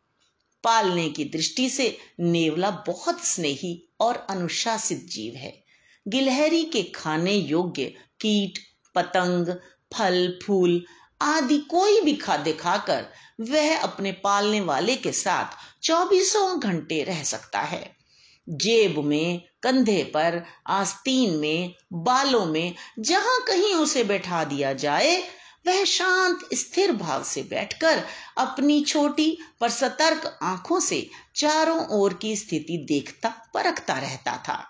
पालने 0.65 1.09
की 1.09 1.25
दृष्टि 1.25 1.71
से 1.71 1.99
नेवला 2.21 2.71
बहुत 2.71 3.25
स्नेही 3.25 3.89
और 4.01 4.27
अनुशासित 4.31 5.05
जीव 5.05 5.35
है। 5.35 5.65
गिलहरी 6.09 6.65
के 6.65 6.83
खाने 6.83 7.33
योग्य 7.33 7.85
कीट, 8.21 8.59
पतंग, 8.95 9.47
फल, 9.95 10.39
फूल 10.47 10.87
आदि 11.23 11.59
कोई 11.59 12.01
भी 12.01 12.17
खाद्य 12.17 12.53
खाकर 12.53 13.07
वह 13.41 13.79
अपने 13.79 14.13
पालने 14.13 14.61
वाले 14.61 14.97
के 14.97 15.13
साथ 15.13 15.45
चौबीसों 15.83 16.61
घंटे 16.61 17.03
रह 17.03 17.23
सकता 17.23 17.61
है। 17.61 18.02
जेब 18.49 18.99
में, 18.99 19.43
कंधे 19.63 20.05
पर, 20.05 20.45
आस्तीन 20.67 21.37
में, 21.37 21.75
बालों 21.93 22.47
में, 22.47 22.75
जहाँ 22.99 23.41
कहीं 23.49 23.75
उसे 23.75 24.05
बैठा 24.05 24.45
दिया 24.45 24.73
जाए, 24.73 25.23
वह 25.67 25.85
शांत, 25.85 26.49
स्थिर 26.55 26.93
भाव 26.93 27.25
से 27.25 27.43
बैठकर 27.43 28.05
अपनी 28.39 28.85
छोटी 28.85 29.39
पर 29.61 29.71
सतर्क 29.71 30.39
आँखों 30.43 30.81
से 30.81 31.11
चारों 31.37 31.87
ओर 31.87 32.15
की 32.15 32.37
स्थिति 32.37 32.87
देखता, 32.89 33.29
परखता 33.55 33.95
रहता 33.95 34.37
था। 34.37 34.69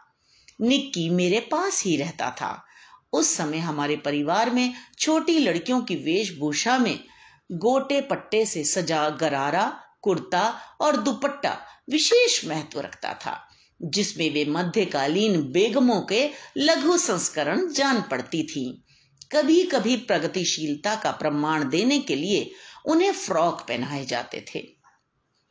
निक्की 0.60 1.10
मेरे 1.10 1.40
पास 1.40 1.82
ही 1.84 1.96
रहता 1.96 2.30
था। 2.30 2.66
उस 3.12 3.34
समय 3.34 3.58
हमारे 3.58 3.96
परिवार 3.96 4.50
में 4.50 4.74
छोटी 4.98 5.38
लड़कियों 5.38 5.80
की 5.80 5.96
वेशभूषा 5.96 6.78
में 6.78 7.04
गोटे 7.52 8.00
पट्टे 8.00 8.46
से 8.46 8.64
सजा, 8.64 9.08
गरारा, 9.08 9.80
कुर्ता 10.02 10.60
और 10.80 10.96
दुपट्टा 10.96 11.58
विशेष 11.90 12.44
महत्व 12.44 12.80
रखता 12.80 13.14
था। 13.14 13.48
जिसमें 13.84 14.34
वे 14.34 14.44
मध्यकालीन 14.44 15.42
बेगमों 15.42 16.00
के 16.00 16.30
लघु 16.56 16.98
संस्करण 16.98 17.68
जान 17.72 18.02
पड़ती 18.02 18.42
थी 18.42 18.84
कभी 19.32 19.62
कभी 19.62 19.96
प्रगतिशीलता 19.96 20.94
का 20.94 21.10
प्रमाण 21.10 21.68
देने 21.68 21.98
के 21.98 22.14
लिए 22.14 22.50
उन्हें 22.86 23.12
फ्रॉक 23.12 23.60
पहनाए 23.60 24.04
जाते 24.06 24.44
थे, 24.54 24.68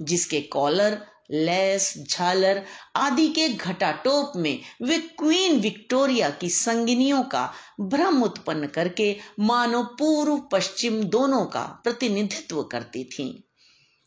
जिसके 0.02 0.42
कॉलर, 0.42 1.02
लेस, 1.32 1.94
झालर 2.10 2.66
आदि 2.96 3.28
के 3.28 3.50
घटाटोप 3.50 4.34
में 4.36 4.60
वे 4.82 4.98
क्वीन 4.98 5.60
विक्टोरिया 5.60 6.30
की 6.30 6.50
संगिनियों 6.50 7.24
का 7.24 7.54
भ्रम 7.82 8.24
उत्पन्न 8.24 8.68
करके 8.68 9.18
मानो 9.40 9.84
पूर्व 9.84 10.38
पश्चिम 10.38 11.04
दोनों 11.04 11.46
का 11.46 11.64
प्रतिनिधित्व 11.84 12.64
करती 12.64 13.04
थीं। 13.04 13.34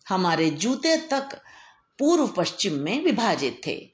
हमारे 0.09 0.51
जूते 0.51 0.97
तक 0.97 1.41
पूर्व 1.99 2.27
पश्चिम 2.27 2.73
में 2.73 3.05
विभाजित 3.05 3.61
थे 3.67 3.94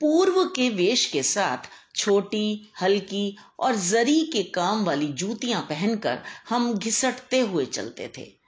पूर्व 0.00 0.44
के 0.44 0.68
वेश 0.68 1.06
के 1.06 1.22
साथ 1.22 1.68
छोटी, 1.96 2.72
हल्की 2.82 3.36
और 3.58 3.76
जरी 3.76 4.20
के 4.22 4.42
काम 4.42 4.84
वाली 4.84 5.06
जूतियाँ 5.06 5.60
पहनकर 5.62 6.18
हम 6.48 6.74
घिसटते 6.74 7.40
हुए 7.40 7.64
चलते 7.66 8.12
थे। 8.18 8.40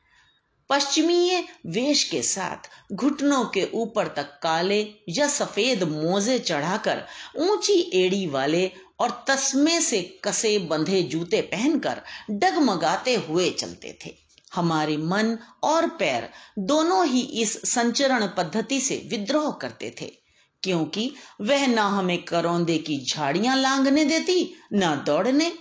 पश्चिमी 0.70 1.44
वेश 1.66 2.04
के 2.04 2.22
साथ 2.22 2.70
घुटनों 2.92 3.44
के 3.44 3.68
ऊपर 3.74 4.06
तक 4.06 4.38
काले 4.42 4.80
या 5.08 5.28
सफ़ेद 5.28 5.82
मोजे 5.82 6.38
चढ़ाकर 6.38 7.02
ऊँची 7.38 7.90
एड़ी 7.94 8.26
वाले 8.26 8.70
और 9.00 9.24
तस्मे 9.28 9.80
से 9.80 10.02
कसे 10.24 10.58
बंधे 10.58 11.02
जूते 11.02 11.40
पहनकर 11.42 12.02
डगमगाते 12.30 13.14
हुए 13.14 13.50
चलते 13.50 13.98
थे। 14.06 14.14
हमारे 14.54 14.96
मन 14.96 15.38
और 15.64 15.88
पैर 15.88 16.28
दोनों 16.58 17.06
ही 17.06 17.20
इस 17.20 17.72
संचरण 17.72 18.26
पद्धति 18.26 18.80
से 18.80 19.06
विद्रोह 19.10 19.50
करते 19.52 19.94
थे। 20.00 20.21
क्योंकि 20.64 21.14
वह 21.40 21.66
ना 21.66 21.82
हमें 21.82 22.22
करौंदे 22.22 22.78
की 22.78 23.04
झाड़ियाँ 23.04 23.56
लांगने 23.56 24.04
देती, 24.04 24.54
ना 24.72 24.96
दौड़ने। 24.96 25.52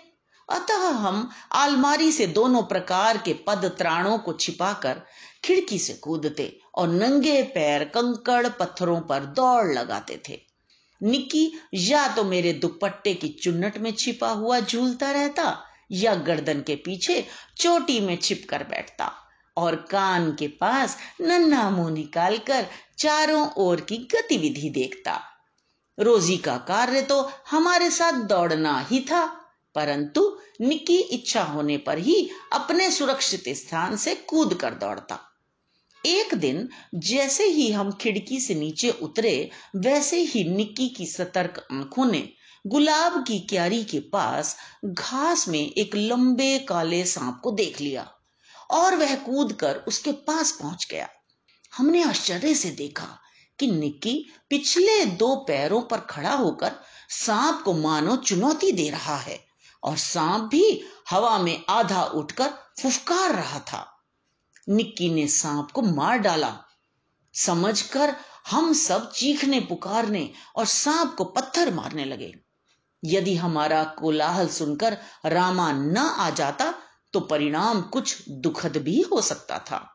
अतः 0.49 0.87
हम 0.87 1.29
आलमारी 1.51 2.11
से 2.11 2.27
दोनों 2.27 2.63
प्रकार 2.63 3.17
के 3.17 3.33
पद 3.33 3.65
त्राणों 3.77 4.17
को 4.17 4.33
छिपाकर 4.33 5.01
खिड़की 5.43 5.79
से 5.79 5.93
कूदते 5.93 6.59
और 6.75 6.87
नंगे 6.87 7.43
पैर 7.43 7.83
कंकड़ 7.83 8.47
पत्थरों 8.47 9.01
पर 9.01 9.19
दौड़ 9.19 9.71
लगाते 9.73 10.21
थे। 10.29 10.39
निक्की 11.03 11.51
या 11.73 12.07
तो 12.07 12.23
मेरे 12.23 12.53
दुपट्टे 12.53 13.13
की 13.13 13.27
चुन्नट 13.27 13.77
में 13.77 13.91
छिपा 13.91 14.29
हुआ 14.29 14.59
झूलता 14.59 15.11
रहता 15.11 15.63
या 15.91 16.15
गर्दन 16.15 16.61
के 16.61 16.75
पीछे 16.75 17.25
चोटी 17.57 17.99
में 17.99 18.17
छिप 18.17 18.45
कर 18.49 18.63
बैठता। 18.63 19.11
और 19.57 19.75
कान 19.91 20.31
के 20.31 20.47
पास 20.47 20.97
नन्हा 21.21 21.69
मुँह 21.69 21.91
निकालकर 21.91 22.67
चारों 22.99 23.47
ओर 23.57 23.81
की 23.81 23.97
गतिविधि 24.13 24.69
देखता। 24.69 25.19
रोजी 25.97 26.37
का 26.37 26.57
कार्य 26.57 27.01
तो 27.01 27.21
हमारे 27.49 27.89
साथ 27.91 28.21
दौड़ना 28.27 28.79
ही 28.91 28.99
था, 29.01 29.25
परंतु 29.75 30.21
निकी 30.61 30.97
इच्छा 30.97 31.43
होने 31.43 31.77
पर 31.77 31.97
ही 31.97 32.29
अपने 32.53 32.89
सुरक्षित 32.91 33.49
स्थान 33.49 33.95
से 33.95 34.15
कूद 34.15 34.53
कर 34.53 34.73
दौड़ता। 34.73 35.19
एक 36.03 36.33
दिन 36.35 36.67
जैसे 36.95 37.43
ही 37.43 37.71
हम 37.71 37.91
खिड़की 37.91 38.39
से 38.39 38.55
नीचे 38.55 38.89
उतरे, 39.01 39.49
वैसे 39.75 40.17
ही 40.17 40.43
निक्की 40.49 40.87
की 40.89 41.05
सतर्क 41.05 41.65
आँखों 41.71 42.05
ने 42.05 42.27
गुलाब 42.65 43.23
की 43.27 43.39
क्यारी 43.39 43.83
के 43.83 43.99
पास 43.99 44.55
घास 44.85 45.47
में 45.47 45.59
एक 45.59 45.95
लंबे 45.95 46.57
काले 46.59 47.03
सांप 47.05 47.39
को 47.43 47.51
देख 47.51 47.81
लिया। 47.81 48.09
और 48.71 48.95
वह 48.95 49.15
कूद 49.15 49.53
कर 49.53 49.75
उसके 49.75 50.11
पास 50.11 50.51
पहुँच 50.51 50.87
गया। 50.91 51.09
हमने 51.77 52.03
आश्चर्य 52.03 52.55
से 52.55 52.71
देखा 52.71 53.19
कि 53.59 53.71
निक्की 53.71 54.33
पिछले 54.49 55.05
दो 55.05 55.35
पैरों 55.35 55.81
पर 55.81 55.97
खड़ा 55.97 56.33
होकर 56.33 56.71
सांप 57.09 57.61
को 57.65 57.73
मानो 57.73 58.15
चुनौती 58.15 58.71
दे 58.71 58.89
रहा 58.89 59.17
है 59.17 59.45
और 59.83 59.97
सांप 59.97 60.41
भी 60.41 60.83
हवा 61.09 61.37
में 61.37 61.63
आधा 61.69 62.03
उठकर 62.03 62.53
फुफकार 62.81 63.35
रहा 63.35 63.59
था। 63.59 64.03
निक्की 64.69 65.09
ने 65.09 65.27
सांप 65.27 65.71
को 65.71 65.81
मार 65.81 66.17
डाला। 66.17 66.59
समझकर 67.33 68.15
हम 68.49 68.73
सब 68.73 69.11
चीखने 69.11 69.59
पुकारने 69.59 70.31
और 70.55 70.65
सांप 70.65 71.15
को 71.17 71.23
पत्थर 71.23 71.73
मारने 71.73 72.05
लगे। 72.05 72.33
यदि 73.05 73.35
हमारा 73.35 73.83
कोलाहल 73.83 74.47
सुनकर 74.47 74.97
रामा 75.25 75.71
न 75.71 75.97
आ 75.97 76.29
जाता 76.29 76.73
तो 77.13 77.19
परिणाम 77.19 77.81
कुछ 77.81 78.29
दुखद 78.29 78.77
भी 78.77 79.01
हो 79.01 79.21
सकता 79.21 79.59
था। 79.59 79.87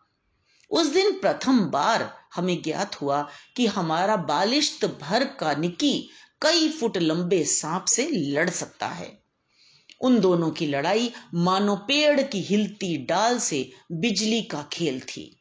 उस 0.71 0.87
दिन 0.87 1.13
प्रथम 1.13 1.61
बार 1.61 2.13
हमें 2.35 2.63
ज्ञात 2.63 3.03
हुआ 3.03 3.29
कि 3.57 3.67
हमारा 3.67 4.17
बालिश्त 4.17 4.85
भर 5.01 5.25
का 5.25 5.55
निकी 5.55 6.09
कई 6.43 6.69
फुट 6.69 6.97
लंबे 6.97 7.45
सांप 7.45 7.85
से 7.85 8.09
लड़ 8.11 8.51
सकता 8.51 8.87
है। 8.87 9.23
उन 10.01 10.21
दोनों 10.21 10.51
की 10.51 10.67
लड़ाई 10.67 11.13
मानो 11.35 11.77
पेड़ 11.77 12.23
की 12.23 12.41
हिलती 12.41 12.97
डाल 12.97 13.39
से 13.39 13.71
बिजली 13.93 14.43
का 14.43 14.63
खेल 14.63 15.01
थी। 15.01 15.41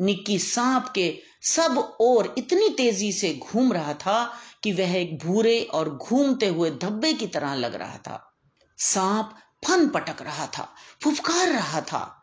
निक्की 0.00 0.38
सांप 0.38 0.92
के 0.94 1.18
सब 1.42 1.96
ओर 2.00 2.34
इतनी 2.38 2.68
तेज़ी 2.68 3.12
से 3.12 3.34
घूम 3.34 3.72
रहा 3.72 3.94
था 3.94 4.32
कि 4.62 4.72
वह 4.72 4.96
एक 4.96 5.18
भूरे 5.18 5.62
और 5.62 5.90
घूमते 5.90 6.46
हुए 6.46 6.70
धब्बे 6.70 7.12
की 7.12 7.26
तरह 7.26 7.54
लग 7.54 7.74
रहा 7.74 7.96
था। 7.96 8.32
सांप 8.78 9.36
फन 9.66 9.88
पटक 9.88 10.22
रहा 10.22 10.46
था, 10.46 10.68
फुफकार 11.02 11.48
रहा 11.48 11.80
था। 11.82 12.20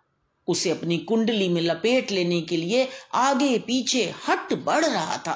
उसे 0.48 0.70
अपनी 0.70 0.98
कुंडली 0.98 1.48
में 1.50 1.62
लपेट 1.62 2.12
लेने 2.12 2.42
के 2.42 2.58
लिए 2.58 2.88
आगे 3.14 3.58
पीछे 3.60 4.04
हट 4.30 4.54
बढ़ 4.54 4.86
रहा 4.86 5.18
था। 5.18 5.36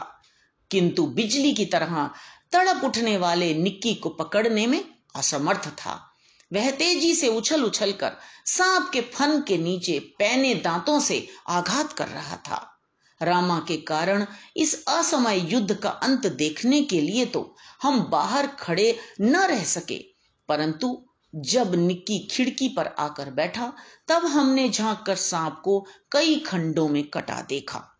किंतु 0.71 1.05
बिजली 1.07 1.53
की 1.53 1.65
तरह 1.65 2.09
तड़प 2.51 2.83
उठने 2.83 3.17
वाले 3.17 3.53
निक्की 3.53 3.93
को 3.95 4.09
पकड़ने 4.09 4.65
में 4.67 4.83
असमर्थ 5.15 5.67
था। 5.69 5.93
वह 6.53 6.69
तेज़ी 6.71 7.13
से 7.15 7.27
उछल 7.27 7.63
उछल 7.63 7.91
कर 7.91 8.11
सांप 8.45 8.89
के 8.93 9.01
फन 9.13 9.41
के 9.41 9.57
नीचे 9.57 9.99
पैने 10.19 10.53
दांतों 10.55 10.99
से 10.99 11.27
आघात 11.47 11.93
कर 11.93 12.07
रहा 12.07 12.35
था। 12.37 12.71
रामा 13.21 13.59
के 13.59 13.77
कारण 13.77 14.25
इस 14.57 14.83
असमय 14.87 15.39
युद्ध 15.51 15.73
का 15.73 15.89
अंत 15.89 16.25
देखने 16.27 16.81
के 16.81 17.01
लिए 17.01 17.25
तो 17.25 17.55
हम 17.83 17.99
बाहर 18.01 18.47
खड़े 18.47 18.97
न 19.21 19.45
रह 19.45 19.63
सके, 19.63 19.97
परंतु 20.49 21.05
जब 21.35 21.75
निक्की 21.75 22.27
खिड़की 22.31 22.69
पर 22.69 22.87
आकर 22.87 23.31
बैठा, 23.31 23.73
तब 24.07 24.25
हमने 24.25 24.69
झाँक 24.69 25.03
कर 25.07 25.15
सांप 25.15 25.61
को 25.63 25.85
कई 26.11 26.35
खंडों 26.35 26.87
में 26.87 27.03
कटा 27.03 27.45
देखा। 27.49 27.91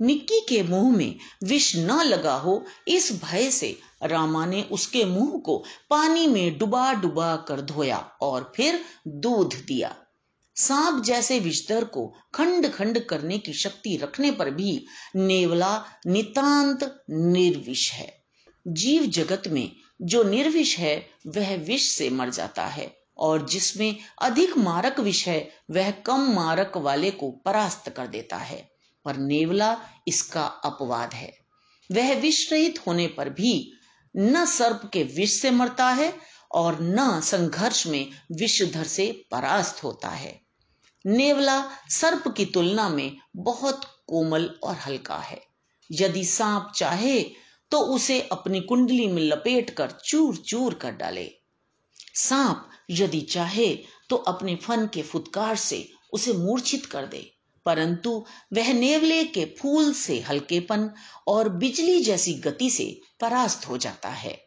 निक्की 0.00 0.40
के 0.48 0.62
मुँह 0.62 0.96
में 0.96 1.16
विष 1.44 1.76
न 1.76 2.02
लगा 2.02 2.34
हो, 2.34 2.64
इस 2.88 3.20
भय 3.24 3.50
से 3.50 3.78
रामा 4.02 4.46
ने 4.46 4.62
उसके 4.62 5.04
मुँह 5.04 5.38
को 5.38 5.64
पानी 5.90 6.26
में 6.26 6.58
डुबा 6.58 6.92
डुबा 6.92 7.36
कर 7.36 7.60
धोया 7.60 7.98
और 8.20 8.52
फिर 8.56 8.80
दूध 9.08 9.54
दिया। 9.66 9.96
सांप 10.56 11.04
जैसे 11.04 11.40
विषधर 11.40 11.84
को 11.84 12.14
खंड 12.34 12.72
खंड 12.72 12.98
करने 12.98 13.38
की 13.38 13.52
शक्ति 13.52 13.96
रखने 13.96 14.30
पर 14.30 14.50
भी 14.50 14.86
नेवला 15.16 15.84
नितांत 16.06 17.04
निर्विष 17.10 17.92
है। 17.92 18.24
जीव 18.68 19.06
जगत 19.06 19.42
में 19.48 19.76
जो 20.02 20.22
निर्विष 20.22 20.78
है, 20.78 21.10
वह 21.26 21.56
विष 21.56 21.88
से 21.88 22.10
मर 22.10 22.30
जाता 22.30 22.66
है। 22.66 22.98
और 23.18 23.48
जिसमें 23.48 23.96
अधिक 24.22 24.56
मारक 24.56 25.00
विष 25.00 25.28
है, 25.28 25.54
वह 25.70 25.90
कम 25.90 26.32
मारक 26.32 26.76
वाले 26.76 27.10
को 27.10 27.30
परास्त 27.30 27.90
कर 27.90 28.06
देता 28.06 28.36
है। 28.36 28.76
पर 29.04 29.16
नेवला 29.16 29.80
इसका 30.08 30.46
अपवाद 30.46 31.14
है। 31.14 31.38
वह 31.92 32.14
विष 32.14 32.52
रहित 32.52 32.86
होने 32.86 33.06
पर 33.06 33.28
भी 33.28 33.72
न 34.16 34.44
सर्प 34.44 34.90
के 34.92 35.02
विष 35.02 35.30
से 35.30 35.50
मरता 35.50 35.88
है 35.88 36.16
और 36.52 36.78
न 36.82 37.20
संघर्ष 37.20 37.86
में 37.86 38.10
विषधर 38.32 38.84
से 38.84 39.24
परास्त 39.30 39.84
होता 39.84 40.08
है। 40.08 40.40
नेवला 41.06 41.70
सर्प 41.90 42.34
की 42.36 42.44
तुलना 42.44 42.88
में 42.88 43.16
बहुत 43.36 44.04
कोमल 44.06 44.58
और 44.62 44.76
हल्का 44.76 45.18
है। 45.18 45.42
यदि 45.92 46.24
सांप 46.24 46.72
चाहे 46.76 47.45
तो 47.72 47.78
उसे 47.94 48.20
अपनी 48.32 48.60
कुंडली 48.60 49.06
में 49.06 49.22
लपेट 49.22 49.70
कर 49.70 49.90
चूर 50.04 50.36
चूर 50.36 50.74
कर 50.74 50.92
डाले। 50.92 51.28
सांप 52.14 52.68
यदि 52.90 53.20
चाहे 53.20 53.74
तो 54.10 54.16
अपने 54.16 54.54
फन 54.56 54.86
के 54.94 55.02
फुतकार 55.02 55.56
से 55.56 55.86
उसे 56.12 56.32
मूर्छित 56.32 56.86
कर 56.86 57.06
दे, 57.06 57.30
परंतु 57.66 58.10
वह 58.52 58.72
नेवले 58.74 59.22
के 59.24 59.44
फूल 59.58 59.92
से 59.92 60.18
हल्केपन 60.20 60.90
और 61.26 61.48
बिजली 61.48 62.00
जैसी 62.00 62.34
गति 62.34 62.70
से 62.70 62.84
परास्त 63.20 63.68
हो 63.68 63.76
जाता 63.76 64.08
है। 64.08 64.38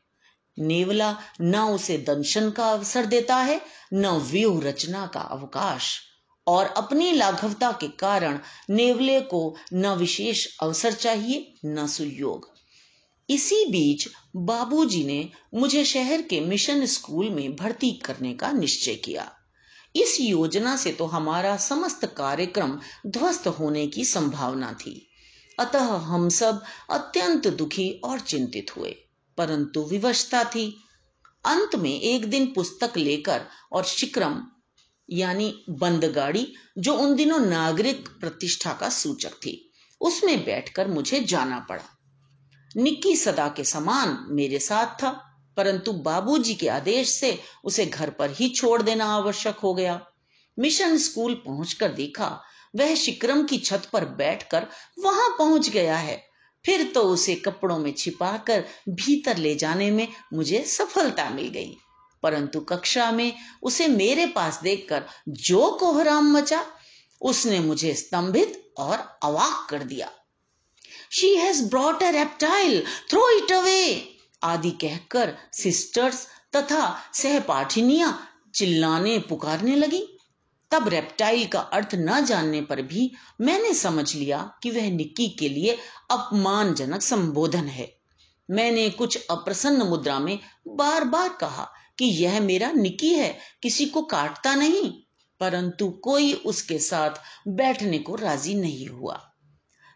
नेवला 0.58 1.16
न 1.42 1.60
उसे 1.70 1.98
दंशन 1.98 2.50
का 2.50 2.70
अवसर 2.72 3.06
देता 3.06 3.36
है, 3.36 3.60
न 3.94 4.10
व्यूह 4.32 4.62
रचना 4.64 5.06
का 5.08 5.20
अवकाश, 5.22 6.00
और 6.48 6.66
अपनी 6.68 7.12
लाघवता 7.12 7.72
के 7.72 7.88
कारण 7.88 8.40
नेवले 8.70 9.20
को 9.22 9.56
न 9.74 9.94
विशेष 9.96 10.46
अवसर 10.64 10.94
चाहिए, 10.94 11.54
न 11.66 11.88
सुयोग। 11.88 12.50
इसी 13.30 13.66
बीच 13.66 14.08
बाबूजी 14.36 15.04
ने 15.04 15.30
मुझे 15.54 15.84
शहर 15.86 16.22
के 16.22 16.40
मिशन 16.42 16.86
स्कूल 16.86 17.30
में 17.30 17.56
भर्ती 17.56 17.92
करने 17.92 18.34
का 18.34 18.52
निश्चय 18.52 18.96
किया। 18.96 19.32
इस 19.96 20.18
योजना 20.22 20.76
से 20.78 20.92
तो 20.92 21.06
हमारा 21.06 21.56
समस्त 21.58 22.06
कार्यक्रम 22.18 22.80
ध्वस्त 23.08 23.48
होने 23.48 23.88
की 23.88 24.06
संभावना 24.06 24.72
थी। 24.74 25.08
अतः 25.60 25.86
हम 26.06 26.30
सब 26.30 26.62
अत्यंत 26.90 27.48
दुखी 27.48 27.90
और 28.04 28.20
चिंतित 28.20 28.76
हुए, 28.78 28.96
परंतु 29.38 29.84
विवशता 29.84 30.44
थी। 30.44 30.66
अंत 31.46 31.76
में 31.76 32.02
एक 32.02 32.26
दिन 32.26 32.46
पुस्तक 32.46 32.98
लेकर 32.98 33.42
और 33.72 33.84
शिक्रम, 33.84 34.42
यानी 35.10 35.54
बंद 35.70 36.06
गाड़ी 36.06 36.48
जो 36.78 36.94
उन 36.94 37.16
दिनों 37.16 37.40
नागरिक 37.40 38.08
प्रतिष्ठा 38.20 38.74
का 38.74 38.90
सूचक 38.90 39.34
थी, 39.36 39.72
उसमें 40.02 40.46
बैठकर 40.46 40.88
मुझे 40.88 41.20
जाना 41.20 41.60
पड़ा। 41.60 41.84
निक्की 42.78 43.16
सदा 43.16 43.48
के 43.48 43.64
समान 43.64 44.26
मेरे 44.30 44.60
साथ 44.60 44.86
था, 44.86 45.42
परंतु 45.58 45.94
बाबूजी 45.94 46.56
के 46.56 46.68
आदेश 46.68 47.10
से 47.10 47.40
उसे 47.64 47.86
घर 47.86 48.10
पर 48.10 48.32
ही 48.32 48.50
छोड़ 48.50 48.82
देना 48.82 49.06
आवश्यक 49.06 49.56
हो 49.56 49.74
गया। 49.74 50.06
मिशन 50.60 50.98
स्कूल 50.98 51.34
पहुंचकर 51.34 51.90
देखा, 51.90 52.42
वह 52.76 52.96
शिक्रम 52.96 53.44
की 53.44 53.58
छत 53.58 53.90
पर 53.94 54.06
बैठकर 54.06 54.68
वहाँ 55.00 55.30
पहुँच 55.30 55.70
गया 55.70 55.98
है। 55.98 56.24
फिर 56.66 56.84
तो 56.84 57.02
उसे 57.02 57.36
कपड़ों 57.36 57.80
में 57.80 57.94
छिपाकर 57.98 58.66
भीतर 58.90 59.38
ले 59.38 59.56
जाने 59.56 59.92
में 59.92 60.08
मुझे 60.34 60.64
सफलता 60.64 61.30
मिल 61.30 61.48
गई। 61.48 61.78
परंतु 62.24 62.60
कक्षा 62.60 63.12
में 63.12 63.34
उसे 63.64 63.88
मेरे 63.88 64.26
पास 64.26 64.60
देखकर 64.64 65.04
जो 65.28 65.78
कोहराम 65.80 66.38
मचा, 66.38 66.66
उसने 67.22 67.60
मुझे 67.60 67.94
स्तंभित 67.94 68.74
और 68.78 69.20
अवाक 69.24 69.68
कर 69.70 69.84
दिया। 69.84 70.12
She 71.12 71.36
has 71.36 71.64
brought 71.70 72.04
a 72.04 72.10
reptile 72.10 72.84
throw 73.10 73.30
it 73.30 73.52
away 73.52 73.82
आदि 74.44 74.72
कहकर 74.72 75.34
सिस्टर्स 75.54 76.28
तथा 76.56 76.96
सहपाठिनियाँ 77.14 78.12
चिल्लाने 78.56 79.18
पुकारने 79.20 79.76
लगी। 79.76 80.02
तब 80.72 80.88
रेप्टाइल 80.88 81.46
का 81.46 81.60
अर्थ 81.60 81.96
न 81.96 82.26
जानने 82.26 82.62
पर 82.62 82.82
भी 82.82 83.12
मैंने 83.42 83.74
समझ 83.74 84.16
लिया 84.16 84.40
कि 84.64 84.72
वह 84.72 84.90
निक्की 84.92 85.28
के 85.30 85.50
लिए 85.50 85.78
अपमानजनक 86.12 87.02
संबोधन 87.02 87.68
है। 87.68 87.88
मैंने 88.50 88.90
कुछ 88.90 89.18
अप्रसन्न 89.32 89.82
मुद्रा 89.82 90.20
में 90.20 90.40
बार 90.68 91.04
बार 91.04 91.30
कहा 91.30 91.68
कि 91.98 92.06
यह 92.06 92.40
मेरा 92.40 92.72
निकी 92.72 93.14
है, 93.14 93.38
किसी 93.64 93.86
को 93.86 94.02
काटता 94.02 94.56
नहीं, 94.56 94.92
परंतु 95.42 95.90
कोई 95.90 96.34
उसके 96.34 96.80
साथ 96.80 97.20
बैठने 97.48 98.00
को 98.00 98.16
राज़ी 98.16 98.56
नहीं 98.56 98.88
हुआ। 98.88 99.29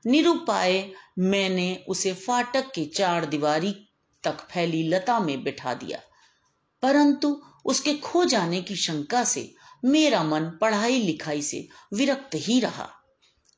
निरुपाय 0.06 0.92
मैंने 1.20 1.86
उसे 1.88 2.14
फाटक 2.14 2.72
के 2.76 2.86
चार 2.86 3.26
दीवारी 3.26 3.90
तक 4.24 4.38
फैली 4.52 4.88
लता 4.88 5.20
में 5.20 5.44
बिठा 5.44 5.74
दिया। 5.74 6.00
परंतु 6.82 7.42
उसके 7.66 7.94
खो 7.94 8.26
जाने 8.26 8.62
की 8.62 8.76
शंका 8.76 9.24
से 9.24 9.56
मेरा 9.86 10.24
मन 10.24 10.44
पढ़ाई 10.44 11.00
लिखाई 11.00 11.42
से 11.42 11.68
विरक्त 11.94 12.30
ही 12.36 12.60
रहा। 12.60 12.90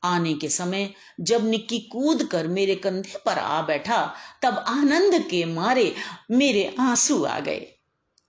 आने 0.04 0.34
के 0.34 0.48
समय 0.48 0.94
जब 1.20 1.48
निक्की 1.48 1.78
कूद 1.78 2.24
कर 2.24 2.46
मेरे 2.46 2.74
कंधे 2.74 3.18
पर 3.26 3.38
आ 3.38 3.62
बैठा, 3.62 4.14
तब 4.42 4.64
आनंद 4.68 5.28
के 5.30 5.44
मारे 5.44 5.94
मेरे 6.30 6.76
आँसू 6.80 7.24
आ 7.24 7.40
गए। 7.40 7.72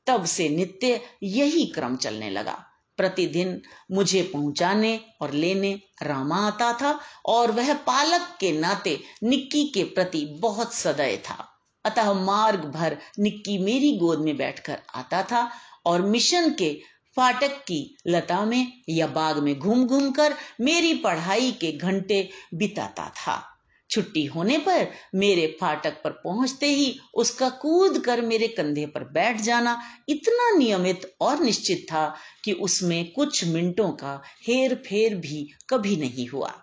तब 0.08 0.26
से 0.26 0.50
नित्य 0.50 1.02
यही 1.24 1.66
क्रम 1.66 1.96
चलने 1.96 2.30
लगा। 2.30 2.67
प्रतिदिन 2.98 3.62
मुझे 3.92 4.22
पहुँचाने 4.34 5.00
और 5.22 5.32
लेने 5.32 5.74
रामा 6.04 6.48
आता 6.48 6.72
था 6.74 7.00
और 7.26 7.52
वह 7.52 7.74
पालक 7.74 8.28
के 8.40 8.52
नाते 8.60 9.00
निक्की 9.24 9.64
के 9.68 9.84
प्रति 9.84 10.26
बहुत 10.40 10.74
सदय 10.74 11.18
था। 11.30 11.48
अतः 11.86 12.14
मार्ग 12.14 12.66
भर 12.66 12.98
निक्की 13.20 13.58
मेरी 13.58 13.98
गोद 13.98 14.20
में 14.20 14.36
बैठकर 14.38 14.78
आता 14.96 15.24
था 15.24 15.50
और 15.86 16.02
मिशन 16.02 16.50
के 16.50 16.74
फाटक 17.18 17.52
की 17.68 17.98
लता 18.08 18.46
में 18.46 18.72
या 18.90 19.08
बाग 19.08 19.38
में 19.38 19.58
घूम 19.60 19.86
घूम 19.86 20.12
कर 20.12 20.34
मेरी 20.62 20.94
पढ़ाई 20.94 21.52
के 21.52 21.72
घंटे 21.72 22.30
बिताता 22.54 23.10
था। 23.18 23.57
छुट्टी 23.90 24.26
होने 24.26 24.58
पर 24.58 24.88
मेरे 25.16 25.58
फाटक 25.62 26.02
पर 26.04 26.12
पहुँचते 26.12 26.66
ही 26.66 27.00
उसका 27.14 27.50
कूद 27.50 28.04
कर 28.06 28.22
मेरे 28.22 28.48
कंधे 28.48 28.86
पर 28.86 29.04
बैठ 29.04 29.42
जाना 29.42 29.82
इतना 30.10 30.58
नियमित 30.58 31.16
और 31.22 31.40
निश्चित 31.40 31.86
था 31.92 32.16
कि 32.44 32.52
उसमें 32.52 33.12
कुछ 33.12 33.46
मिनटों 33.46 33.92
का 33.92 34.22
हेर 34.48 34.76
फेर 34.76 35.16
भी 35.16 35.50
कभी 35.70 35.96
नहीं 35.96 36.28
हुआ। 36.28 36.54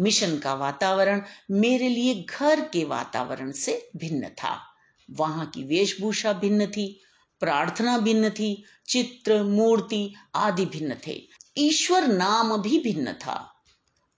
मिशन 0.00 0.38
का 0.38 0.54
वातावरण 0.54 1.22
मेरे 1.50 1.88
लिए 1.88 2.26
घर 2.30 2.60
के 2.60 2.84
वातावरण 2.84 3.52
से 3.52 3.90
भिन्न 3.96 4.28
था। 4.28 4.58
वहाँ 5.10 5.46
की 5.46 5.64
वेशभूषा 5.64 6.32
भिन्न 6.32 6.66
थी, 6.66 7.00
प्रार्थना 7.40 7.98
भिन्न 7.98 8.30
थी, 8.30 8.64
चित्र, 8.88 9.42
मूर्ति 9.42 10.14
आदि 10.34 10.64
भिन्न 10.64 10.96
थे। 11.06 11.22
ईश्वर 11.58 12.06
नाम 12.06 12.56
भी 12.56 12.78
भिन्न 12.78 13.12
था। 13.12 13.59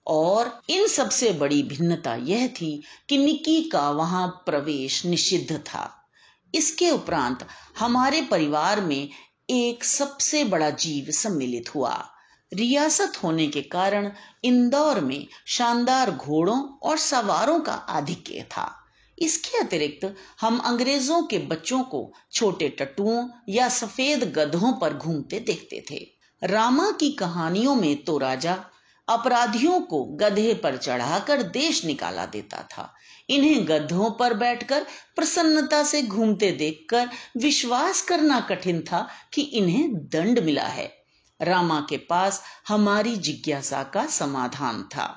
और 0.07 0.61
इन 0.69 0.87
सबसे 0.87 1.31
बड़ी 1.31 1.63
भिन्नता 1.63 2.15
यह 2.15 2.47
थी 2.47 2.83
कि 3.09 3.17
निकी 3.17 3.61
का 3.61 3.89
वहाँ 3.89 4.27
प्रवेश 4.27 5.05
निषिद्ध 5.05 5.57
था। 5.57 6.09
इसके 6.55 6.91
उपरांत 6.91 7.47
हमारे 7.79 8.21
परिवार 8.21 8.81
में 8.81 9.09
एक 9.49 9.83
सबसे 9.83 10.43
बड़ा 10.43 10.69
जीव 10.69 11.11
सम्मिलित 11.11 11.75
हुआ। 11.75 12.09
रियासत 12.53 13.13
होने 13.23 13.47
के 13.47 13.61
कारण 13.61 14.11
इंदौर 14.43 14.99
में 14.99 15.27
शानदार 15.47 16.11
घोड़ों 16.11 16.77
और 16.83 16.97
सवारों 16.97 17.59
का 17.59 17.73
आधिक्य 17.73 18.43
था। 18.43 18.79
इसके 19.19 19.57
अतिरिक्त 19.57 20.15
हम 20.41 20.57
अंग्रेज़ों 20.57 21.23
के 21.23 21.37
बच्चों 21.37 21.83
को 21.83 22.13
छोटे 22.31 22.69
टट्टुओं 22.69 23.29
या 23.49 23.69
सफ़ेद 23.69 24.33
गधों 24.33 24.73
पर 24.73 24.93
घूमते 24.93 25.39
देखते 25.39 25.85
थे। 25.91 26.07
रामा 26.43 26.91
की 26.91 27.11
कहानियों 27.11 27.75
में 27.75 28.03
तो 28.03 28.17
राजा 28.17 28.65
अपराधियों 29.07 29.79
को 29.81 30.03
गधे 30.03 30.53
पर 30.53 30.77
चढ़ाकर 30.77 31.43
देश 31.43 31.85
निकाला 31.85 32.25
देता 32.25 32.61
था। 32.71 32.93
इन्हें 33.29 33.67
गधों 33.67 34.09
पर 34.11 34.33
बैठकर 34.33 34.85
प्रसन्नता 35.15 35.83
से 35.83 36.01
घूमते 36.01 36.51
देखकर 36.51 37.09
विश्वास 37.37 38.01
करना 38.01 38.39
कठिन 38.39 38.81
था 38.81 39.07
कि 39.33 39.41
इन्हें 39.41 39.93
दंड 40.09 40.39
मिला 40.39 40.67
है। 40.67 40.91
रामा 41.39 41.79
के 41.89 41.97
पास 41.97 42.41
हमारी 42.67 43.15
जिज्ञासा 43.17 43.83
का 43.83 44.05
समाधान 44.07 44.83
था। 44.83 45.13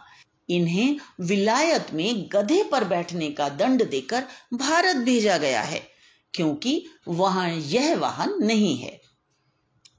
इन्हें 0.49 0.97
विलायत 1.21 1.87
में 1.95 2.29
गधे 2.33 2.63
पर 2.63 2.85
बैठने 2.85 3.31
का 3.31 3.49
दंड 3.49 3.89
देकर 3.91 4.25
भारत 4.55 4.97
भेजा 4.97 5.39
गया 5.39 5.63
है, 5.63 5.83
क्योंकि 6.35 6.85
वहाँ 7.09 7.49
यह 7.51 7.97
वाहन 7.97 8.35
नहीं 8.41 8.77
है। 8.77 9.01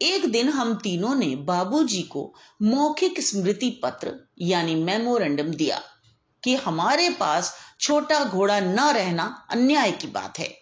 एक 0.01 0.25
दिन 0.25 0.49
हम 0.49 0.73
तीनों 0.75 1.15
ने 1.15 1.35
बाबूजी 1.35 2.01
को 2.01 2.33
मौखिक 2.61 3.19
स्मृति 3.21 3.69
पत्र, 3.83 4.13
यानी 4.41 4.75
मेमोरेंडम 4.75 5.47
दिया 5.51 5.81
कि 6.43 6.55
हमारे 6.55 7.09
पास 7.09 7.53
छोटा 7.79 8.23
घोड़ा 8.23 8.59
न 8.59 8.79
रहना 8.79 9.47
अन्याय 9.51 9.91
की 9.91 10.07
बात 10.07 10.39
है। 10.39 10.53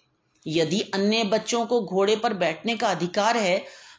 यदि 0.48 0.80
अन्य 0.94 1.24
बच्चों 1.24 1.66
को 1.66 1.82
घोड़े 1.82 2.16
पर 2.16 2.34
बैठने 2.34 2.76
का 2.78 2.88
अधिकार 2.88 3.38
है 3.38 3.58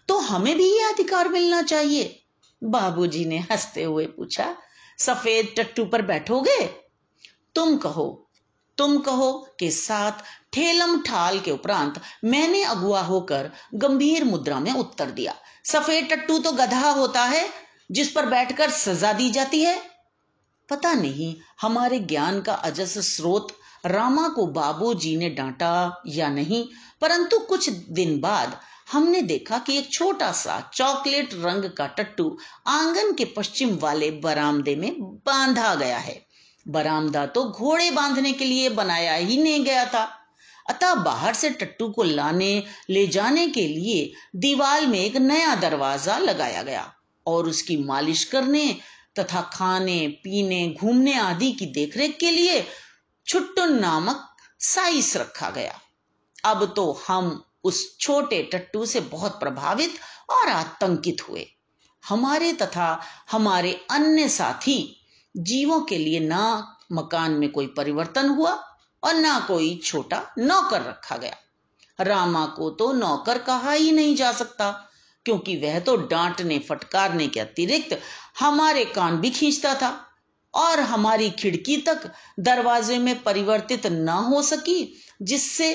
तो 0.09 0.18
हमें 0.18 0.57
भी 0.57 0.70
यह 0.79 0.88
अधिकार 0.88 1.29
मिलना 1.29 1.62
चाहिए। 1.62 2.22
बाबूजी 2.62 3.25
ने 3.25 3.38
हँसते 3.40 3.85
हुए 3.85 4.07
पूछा, 4.07 4.57
सफ़ेद 4.99 5.55
टट्टू 5.57 5.85
पर 5.85 6.03
बैठोगे? 6.03 6.61
तुम 7.55 7.77
कहो 7.77 8.22
तुम 8.79 8.99
कहो 8.99 9.33
के 9.59 9.70
साथ 9.70 10.22
ठेलम 10.57 11.01
ठाल 11.01 11.40
के 11.40 11.51
उपरांत 11.51 12.01
मैंने 12.25 12.62
अगुआ 12.62 13.01
होकर 13.01 13.51
गंभीर 13.75 14.25
मुद्रा 14.25 14.61
में 14.61 14.73
उत्तर 14.73 15.11
दिया। 15.11 15.35
सफ़ेद 15.64 16.09
टट्टू 16.11 16.38
तो 16.38 16.53
गधा 16.53 16.90
होता 16.90 17.25
है, 17.25 17.49
जिस 17.90 18.11
पर 18.11 18.27
बैठकर 18.27 18.71
सजा 18.71 19.12
दी 19.12 19.31
जाती 19.31 19.62
है। 19.62 19.77
पता 20.69 20.95
नहीं, 20.95 21.37
हमारे 21.61 21.99
ज्ञान 21.99 22.40
का 22.40 22.53
अजस 22.53 23.16
स्रोत 23.16 23.57
रामा 23.87 24.29
को 24.29 24.47
बाबूजी 24.47 25.16
ने 25.16 25.31
डांटा 25.31 26.03
या 26.07 26.29
नहीं, 26.29 26.64
परंतु 27.01 27.38
कुछ 27.38 27.71
दिन 27.71 28.21
बाद 28.21 28.57
हमने 28.92 29.23
देखा 29.23 29.59
कि 29.59 29.79
एक 29.79 29.92
छोटा 29.92 30.33
सा 30.33 30.71
चॉकलेट 30.75 31.35
रंग 31.35 31.64
का 31.64 31.87
टट्टू 31.87 32.38
आँगन 32.66 33.12
के 33.12 33.25
पश्चिम 33.25 33.77
वाले 33.77 34.11
बरामदे 34.11 34.77
में 34.77 34.92
बांधा 35.01 35.75
गया 35.75 35.99
है। 35.99 36.27
बरामदा 36.69 37.27
तो 37.27 37.45
घोड़े 37.45 37.90
बांधने 37.90 38.33
के 38.33 38.45
लिए 38.45 38.69
बनाया 38.69 39.14
ही 39.14 39.42
नहीं 39.42 39.64
गया 39.64 39.85
था। 39.85 40.23
अतः 40.70 40.94
बाहर 40.94 41.35
से 41.35 41.50
टट्टू 41.50 41.88
को 41.88 42.02
लाने, 42.02 42.62
ले 42.90 43.07
जाने 43.07 43.46
के 43.48 43.66
लिए 43.66 44.12
दीवार 44.37 44.87
में 44.87 44.98
एक 44.98 45.16
नया 45.16 45.55
दरवाज़ा 45.55 46.18
लगाया 46.18 46.62
गया 46.62 46.92
और 47.26 47.48
उसकी 47.48 47.76
मालिश 47.76 48.24
करने 48.24 48.76
तथा 49.18 49.40
खाने, 49.40 50.09
पीने, 50.09 50.76
घूमने 50.81 51.18
आदि 51.18 51.52
की 51.52 51.66
देखरेख 51.66 52.16
के 52.20 52.31
लिए 52.31 52.66
छुट्टन 53.26 53.79
नामक 53.79 54.37
साइस 54.61 55.16
रखा 55.16 55.50
गया। 55.50 55.81
अब 56.44 56.72
तो 56.76 56.92
हम 57.09 57.44
उस 57.64 57.98
छोटे 57.98 58.42
टट्टू 58.42 58.87
से 58.87 59.00
बहुत 59.00 59.40
प्रभावित 59.40 59.94
और 60.31 60.48
आतंकित 60.48 61.29
हुए। 61.29 61.46
हमारे 62.09 62.52
तथा 62.52 63.00
हमारे 63.31 63.72
अन्य 63.90 64.29
साथी 64.29 65.00
जीवों 65.37 65.81
के 65.81 65.98
लिए 65.98 66.20
ना 66.20 66.76
मकान 66.92 67.33
में 67.33 67.52
कोई 67.52 67.66
परिवर्तन 67.66 68.29
हुआ 68.29 68.76
और 69.07 69.14
ना 69.14 69.38
कोई 69.40 69.75
छोटा 69.85 70.23
नौकर 70.38 70.83
रखा 70.83 71.16
गया। 71.16 71.37
रामा 71.99 72.45
को 72.47 72.71
तो 72.71 72.92
नौकर 72.92 73.38
कहा 73.38 73.73
ही 73.73 73.92
नहीं 73.92 74.14
जा 74.16 74.33
सकता, 74.33 74.71
क्योंकि 75.27 75.57
वह 75.57 75.79
तो 75.81 75.97
डांटने 75.97 76.59
फटकारने 76.59 77.27
के 77.29 77.40
अतिरिक्त 77.40 77.99
हमारे 78.40 78.85
कान 78.85 79.16
भी 79.16 79.31
खींचता 79.31 79.75
था 79.75 79.90
और 80.55 80.81
हमारी 80.81 81.31
खिड़की 81.31 81.77
तक 81.77 82.11
दरवाजे 82.40 82.99
में 82.99 83.23
परिवर्तित 83.23 83.87
न 83.87 84.09
हो 84.09 84.42
सकी, 84.42 84.92
जिससे 85.23 85.75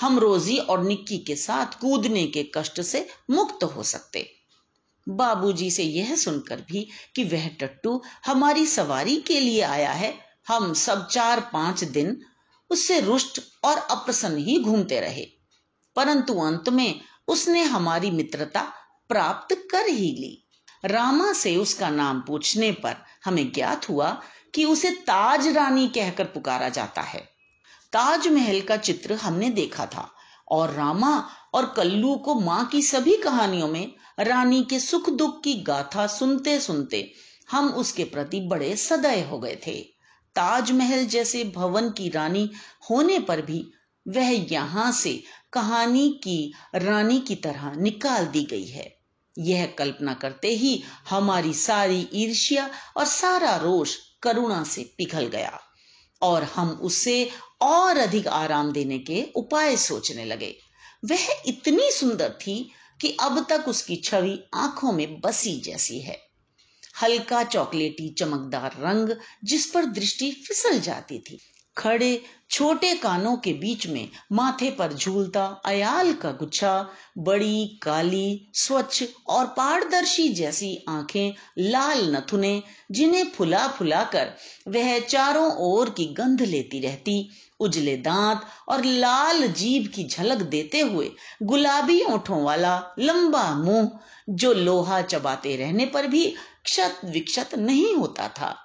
हम 0.00 0.18
रोजी 0.18 0.56
और 0.58 0.82
निक्की 0.84 1.18
के 1.18 1.36
साथ 1.36 1.80
कूदने 1.80 2.26
के 2.26 2.42
कष्ट 2.54 2.80
से 2.80 3.06
मुक्त 3.30 3.64
हो 3.66 3.82
सकते। 3.82 4.26
बाबूजी 5.06 5.70
से 5.70 5.82
यह 5.82 6.14
सुनकर 6.16 6.60
भी 6.68 6.86
कि 7.16 7.24
वह 7.24 7.48
टट्टू 7.60 8.00
हमारी 8.26 8.66
सवारी 8.66 9.16
के 9.16 9.40
लिए 9.40 9.62
आया 9.62 9.92
है, 9.92 10.14
हम 10.48 10.72
सब 10.74 11.06
चार 11.08 11.40
पाँच 11.52 11.84
दिन 11.84 12.20
उससे 12.70 13.00
रुष्ट 13.00 13.40
और 13.64 13.78
अप्रसन्न 13.78 14.36
ही 14.36 14.58
घूमते 14.60 15.00
रहे। 15.00 15.26
परंतु 15.96 16.34
अंत 16.34 16.68
में 16.68 17.00
उसने 17.28 17.62
हमारी 17.62 18.10
मित्रता 18.10 18.62
प्राप्त 19.08 19.68
कर 19.70 19.88
ही 19.88 20.10
ली। 20.12 20.48
रामा 20.84 21.32
से 21.32 21.56
उसका 21.56 21.90
नाम 21.90 22.20
पूछने 22.20 22.72
पर 22.72 22.96
हमें 23.24 23.52
ज्ञात 23.52 23.88
हुआ 23.88 24.22
कि 24.54 24.64
उसे 24.64 24.90
ताज 24.90 25.48
रानी 25.48 25.88
कहकर 25.88 26.24
पुकारा 26.24 26.68
जाता 26.68 27.00
है। 27.00 27.20
ताजमहल 27.92 28.60
का 28.60 28.76
चित्र 28.76 29.14
हमने 29.14 29.50
देखा 29.50 29.86
था 29.86 30.14
और 30.48 30.70
रामा 30.70 31.28
और 31.54 31.74
कल्लू 31.76 32.16
को 32.16 32.34
माँ 32.34 32.66
की 32.66 32.82
सभी 32.82 33.16
कहानियों 33.16 33.68
में 33.68 33.94
रानी 34.20 34.62
के 34.70 34.80
सुख 34.80 35.10
दुख 35.10 35.42
की 35.42 35.54
गाथा 35.54 36.06
सुनते 36.06 36.60
सुनते 36.60 37.12
हम 37.50 37.68
उसके 37.68 38.04
प्रति 38.04 38.40
बड़े 38.40 38.76
सदय 38.76 39.20
हो 39.20 39.38
गए 39.38 39.58
थे। 39.66 39.97
ताजमहल 40.38 41.04
जैसे 41.04 41.44
भवन 41.44 41.90
की 41.90 42.08
रानी 42.08 42.50
होने 42.90 43.18
पर 43.18 43.42
भी 43.42 43.72
वह 44.08 44.30
यहाँ 44.52 44.92
से 44.92 45.22
कहानी 45.52 46.20
की 46.24 46.54
रानी 46.74 47.20
की 47.20 47.34
तरह 47.34 47.72
निकाल 47.72 48.26
दी 48.26 48.44
गई 48.44 48.66
है। 48.66 48.98
यह 49.38 49.66
कल्पना 49.66 50.14
करते 50.14 50.48
ही 50.48 50.82
हमारी 51.10 51.54
सारी 51.54 52.08
ईर्ष्या 52.14 52.70
और 52.96 53.04
सारा 53.04 53.56
रोष 53.56 53.96
करुणा 54.22 54.62
से 54.64 54.94
पिघल 54.98 55.26
गया 55.26 55.60
और 56.22 56.42
हम 56.42 56.68
उसे 56.68 57.30
और 57.62 57.96
अधिक 57.96 58.28
आराम 58.28 58.72
देने 58.72 58.98
के 58.98 59.22
उपाय 59.36 59.76
सोचने 59.76 60.24
लगे। 60.24 60.54
वह 61.04 61.28
इतनी 61.46 61.90
सुंदर 61.90 62.28
थी 62.28 62.70
कि 63.00 63.16
अब 63.20 63.46
तक 63.50 63.68
उसकी 63.68 63.96
छवि 63.96 64.38
आँखों 64.54 64.92
में 64.92 65.20
बसी 65.20 65.60
जैसी 65.60 66.00
है। 66.00 66.27
हल्का 67.02 67.42
चॉकलेटी 67.44 68.08
चमकदार 68.18 68.76
रंग 68.78 69.16
जिस 69.44 69.66
पर 69.66 69.84
दृष्टि 69.84 70.30
फिसल 70.46 70.80
जाती 70.80 71.18
थी। 71.18 71.38
खड़े, 71.76 72.22
छोटे 72.50 72.94
कानों 72.94 73.36
के 73.36 73.52
बीच 73.52 73.86
में 73.86 74.08
माथे 74.32 74.70
पर 74.70 74.92
झूलता 74.92 75.44
अयाल 75.64 76.12
का 76.12 76.30
गुच्छा, 76.32 76.88
बड़ी, 77.18 77.80
काली, 77.82 78.50
स्वच्छ 78.54 79.04
और 79.28 79.46
पारदर्शी 79.46 80.28
जैसी 80.28 80.84
आँखें 80.88 81.34
लाल 81.58 82.16
नथुने 82.16 82.62
जिन्हें 82.90 83.24
फुला 83.24 83.66
फुला 83.68 84.02
कर 84.04 84.32
वह 84.68 84.98
चारों 85.00 85.50
ओर 85.56 85.90
की 85.90 86.06
गंध 86.06 86.42
लेती 86.42 86.80
रहती, 86.80 87.30
उजले 87.60 87.96
दांत 87.96 88.42
और 88.68 88.84
लाल 88.84 89.46
जीभ 89.46 89.86
की 89.94 90.04
झलक 90.04 90.42
देते 90.42 90.80
हुए 90.80 91.10
गुलाबी 91.42 92.00
ओठों 92.02 92.42
वाला 92.42 92.82
लंबा 92.98 93.54
मुँह 93.54 93.90
जो 94.30 94.52
लोहा 94.54 95.02
चबाते 95.02 95.56
रहने 95.56 95.86
पर 95.86 96.06
भी 96.06 96.34
क्षत 96.64 97.00
विक्षत 97.04 97.54
नहीं 97.54 97.94
होता 97.94 98.28
था। 98.28 98.58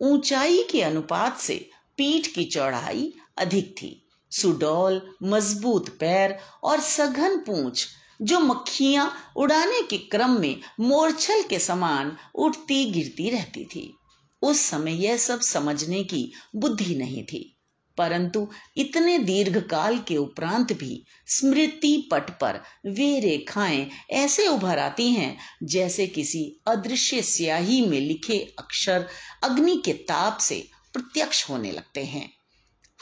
ऊंचाई 0.00 0.62
के 0.70 0.82
अनुपात 0.82 1.38
से 1.38 1.70
पीठ 1.96 2.26
की 2.26 2.44
चौड़ाई 2.44 3.12
अधिक 3.38 3.74
थी। 3.82 4.08
सुडौल, 4.30 5.14
मज़बूत 5.22 5.88
पैर 5.88 6.38
और 6.62 6.80
सघन 6.80 7.36
पूंछ, 7.36 7.88
जो 8.22 8.40
मक्खियाँ 8.40 9.32
उड़ाने 9.36 9.82
के 9.82 9.98
क्रम 9.98 10.40
में 10.40 10.60
मोरछल 10.80 11.42
के 11.42 11.58
समान 11.58 12.16
उठती 12.34 12.84
गिरती 12.84 13.30
रहती 13.30 13.64
थी। 13.64 13.96
उस 14.42 14.60
समय 14.60 15.04
यह 15.04 15.16
सब 15.16 15.40
समझने 15.40 16.04
की 16.04 16.32
बुद्धि 16.56 16.94
नहीं 16.94 17.24
थी। 17.24 17.53
परंतु 17.96 18.50
इतने 18.76 19.18
दीर्घ 19.18 19.58
काल 19.58 19.98
के 19.98 20.16
उपरांत 20.16 20.72
भी 20.72 21.04
स्मृति 21.26 22.08
पट 22.10 22.30
पर 22.30 22.60
वे 22.86 23.20
रेखाएँ 23.20 23.90
ऐसे 24.10 24.46
उभर 24.46 24.78
आती 24.78 25.10
हैं, 25.10 25.38
जैसे 25.62 26.06
किसी 26.06 26.60
अदृश्य 26.66 27.22
स्याही 27.22 27.86
में 27.86 28.00
लिखे 28.00 28.54
अक्षर 28.58 29.08
अग्नि 29.42 29.82
के 29.84 29.92
ताप 29.92 30.38
से 30.38 30.68
प्रत्यक्ष 30.92 31.50
होने 31.50 31.72
लगते 31.72 32.04
हैं। 32.04 32.32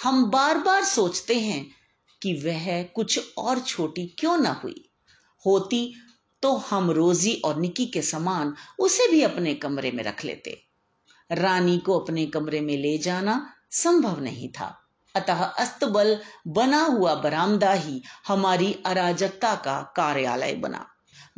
हम 0.02 0.24
बार 0.24 0.58
बार 0.58 0.84
सोचते 0.84 1.40
हैं 1.40 1.70
कि 2.22 2.34
वह 2.34 2.82
कुछ 2.82 3.34
और 3.38 3.60
छोटी 3.60 4.06
क्यों 4.06 4.38
ना 4.38 4.60
हुई। 4.64 4.88
होती 5.46 5.94
तो 6.42 6.56
हम 6.56 6.90
रोजी 6.90 7.34
और 7.34 7.60
निकी 7.60 7.86
के 7.86 8.02
समान 8.02 8.54
उसे 8.78 9.08
भी 9.08 9.22
अपने 9.22 9.54
कमरे 9.54 9.90
में 9.90 10.04
रख 10.04 10.24
लेते। 10.24 10.62
रानी 11.32 11.78
को 11.78 11.98
अपने 11.98 12.26
कमरे 12.26 12.60
में 12.60 12.76
ले 12.76 12.98
जाना 12.98 13.54
संभव 13.70 14.20
नहीं 14.20 14.48
था। 14.48 14.81
अतः 15.14 15.42
अस्तबल 15.44 16.18
बना 16.46 16.82
हुआ 16.82 17.14
बरामदा 17.14 17.72
ही 17.72 18.02
हमारी 18.28 18.72
अराजकता 18.86 19.54
का 19.54 19.80
कार्यालय 19.96 20.54
बना। 20.54 20.86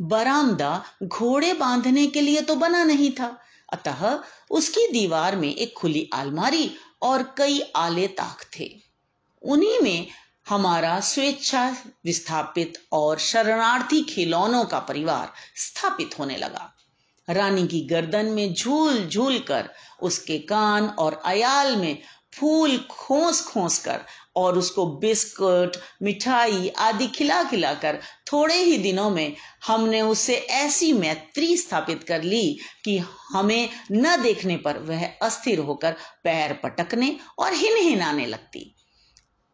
बरामदा 0.01 0.83
घोड़े 1.03 1.53
बांधने 1.53 2.07
के 2.07 2.21
लिए 2.21 2.41
तो 2.41 2.55
बना 2.55 2.83
नहीं 2.83 3.11
था। 3.11 3.37
अतः 3.73 4.19
उसकी 4.51 4.87
दीवार 4.91 5.35
में 5.35 5.55
एक 5.55 5.73
खुली 5.77 6.09
अलमारी 6.13 6.71
और 7.01 7.23
कई 7.37 7.61
आले 7.75 8.07
ताक 8.07 8.45
थे। 8.59 8.71
उन्हीं 9.41 9.79
में 9.79 10.07
हमारा 10.49 10.99
स्वेच्छा 10.99 11.75
विस्थापित 12.05 12.73
और 12.91 13.17
शरणार्थी 13.17 14.01
खिलौनों 14.03 14.65
का 14.65 14.79
परिवार 14.79 15.31
स्थापित 15.55 16.19
होने 16.19 16.37
लगा। 16.37 16.71
रानी 17.29 17.67
की 17.67 17.79
गर्दन 17.81 18.25
में 18.25 18.53
झूल 18.53 19.07
झूल 19.07 19.39
कर 19.39 19.69
उसके 20.01 20.37
कान 20.39 20.87
और 20.87 21.21
अयाल 21.25 21.75
में 21.75 22.01
फूल 22.39 22.77
खोस 22.89 23.41
खोस 23.41 23.77
कर 23.79 24.01
और 24.35 24.57
उसको 24.57 24.85
बिस्कुट, 24.97 25.77
मिठाई 26.01 26.69
आदि 26.69 27.07
खिला 27.07 27.43
खिला 27.43 27.73
कर 27.73 27.99
थोड़े 28.31 28.55
ही 28.55 28.77
दिनों 28.77 29.09
में 29.09 29.35
हमने 29.67 30.01
उससे 30.01 30.35
ऐसी 30.35 30.93
मैत्री 30.93 31.57
स्थापित 31.57 32.03
कर 32.03 32.23
ली 32.23 32.57
कि 32.85 32.97
हमें 33.31 33.69
न 33.91 34.21
देखने 34.21 34.57
पर 34.57 34.77
वह 34.77 35.05
अस्थिर 35.21 35.59
होकर 35.59 35.95
पैर 36.23 36.53
पटकने 36.53 37.17
और 37.39 37.53
हिन 37.53 37.77
हिनाने 37.77 38.25
लगती। 38.25 38.75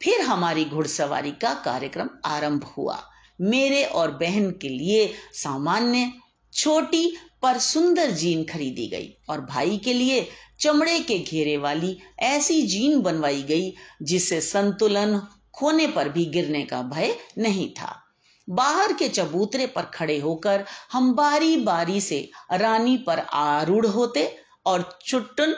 फिर 0.02 0.22
हमारी 0.22 0.66
घुड़सवारी 0.66 1.32
का 1.32 1.54
कार्यक्रम 1.54 2.10
आरंभ 2.26 2.64
हुआ। 2.78 3.04
मेरे 3.42 3.84
और 3.84 4.12
बहन 4.12 4.52
के 4.52 4.70
लिए 4.70 5.14
सामान्य 5.34 6.12
छोटी 6.54 7.18
पर 7.42 7.58
सुंदर 7.58 8.12
जीन 8.12 8.44
खरीदी 8.44 8.88
गई 8.88 9.18
और 9.30 9.42
भाई 9.42 9.78
के 9.78 9.94
लिए 9.94 10.28
चमड़े 10.60 11.00
के 11.00 11.20
घेरे 11.20 11.58
वाली 11.58 11.98
ऐसी 12.20 12.62
जीन 12.62 13.02
बनवाई 13.02 13.42
गई, 13.44 13.74
जिससे 14.02 14.42
संतुलन 14.42 15.28
खोने 15.54 15.88
पर 15.88 16.10
भी 16.10 16.26
गिरने 16.26 16.64
का 16.64 16.82
भय 16.82 17.16
नहीं 17.38 17.74
था। 17.74 18.04
बाहर 18.50 18.94
के 18.94 19.10
चबूतरे 19.10 19.68
पर 19.68 19.82
खड़े 19.82 20.20
होकर 20.20 20.66
हम 20.92 21.14
बारी 21.14 21.58
बारी 21.58 22.02
से 22.02 22.30
रानी 22.52 22.98
पर 22.98 23.20
आरूढ़ 23.20 23.86
होते 23.86 24.38
और 24.66 25.00
चुट्टन 25.06 25.56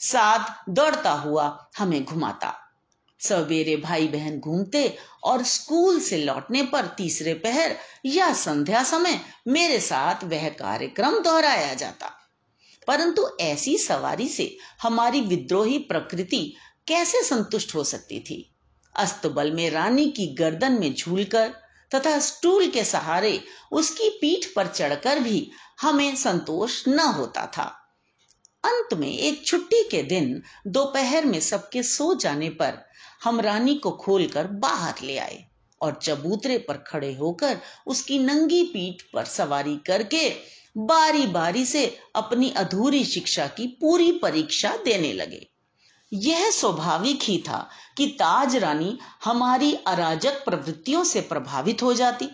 साथ 0.00 0.70
दौड़ता 0.70 1.12
हुआ 1.12 1.68
हमें 1.78 2.04
घुमाता। 2.04 2.65
सवेरे 3.20 3.76
भाई 3.76 4.08
बहन 4.08 4.38
घूमते 4.38 4.98
और 5.24 5.42
स्कूल 5.42 6.00
से 6.00 6.16
लौटने 6.16 6.62
पर 6.62 6.86
तीसरे 6.86 7.34
पहर 7.34 7.76
या 8.06 8.32
संध्या 8.32 8.82
समय 8.82 9.20
मेरे 9.48 9.80
साथ 9.80 10.24
वह 10.24 10.48
कार्यक्रम 10.48 11.18
दोहराया 11.18 11.74
जाता। 11.74 12.12
परंतु 12.86 13.28
ऐसी 13.40 13.78
सवारी 13.78 14.28
से 14.28 14.56
हमारी 14.82 15.20
विद्रोही 15.20 15.78
प्रकृति 15.78 16.56
कैसे 16.86 17.22
संतुष्ट 17.22 17.74
हो 17.74 17.84
सकती 17.84 18.20
थी? 18.20 18.54
अस्तबल 18.96 19.52
में 19.52 19.70
रानी 19.70 20.10
की 20.10 20.26
गर्दन 20.26 20.72
में 20.72 20.94
झूलकर 20.94 21.48
तथा 21.94 22.18
स्टूल 22.18 22.68
के 22.68 22.84
सहारे 22.84 23.44
उसकी 23.72 24.10
पीठ 24.10 24.46
पर 24.56 24.66
चढ़कर 24.66 25.18
भी 25.18 25.50
हमें 25.80 26.16
संतोष 26.16 26.88
न 26.88 27.00
होता 27.00 27.46
था। 27.46 27.82
अंत 28.64 28.94
में 28.94 29.18
एक 29.18 29.46
छुट्टी 29.46 29.88
के 29.88 30.02
दिन 30.02 30.42
दोपहर 30.66 31.24
में 31.24 31.40
सबके 31.40 31.82
सो 31.82 32.14
जाने 32.14 32.50
पर 32.50 32.85
हम 33.26 33.40
रानी 33.40 33.74
को 33.74 33.90
खोलकर 33.90 34.46
बाहर 34.46 34.94
ले 35.02 35.18
आए 35.18 35.44
और 35.80 35.98
चबूतरे 36.02 36.58
पर 36.58 36.76
खड़े 36.76 37.14
होकर 37.14 37.58
उसकी 37.86 38.18
नंगी 38.18 38.62
पीठ 38.62 39.02
पर 39.14 39.24
सवारी 39.24 39.76
करके 39.76 40.28
बारी 40.76 41.26
बारी 41.26 41.64
से 41.64 41.98
अपनी 42.16 42.50
अधूरी 42.50 43.04
शिक्षा 43.04 43.46
की 43.46 43.66
पूरी 43.66 44.12
परीक्षा 44.12 44.76
देने 44.84 45.12
लगे। 45.12 45.46
यह 46.12 46.50
स्वाभाविक 46.50 47.22
ही 47.22 47.38
था 47.38 47.68
कि 47.96 48.06
ताज 48.06 48.56
रानी 48.56 48.98
हमारी 49.24 49.74
अराजक 49.74 50.44
प्रवृत्तियों 50.44 51.04
से 51.04 51.20
प्रभावित 51.20 51.82
हो 51.82 51.94
जाती। 51.94 52.28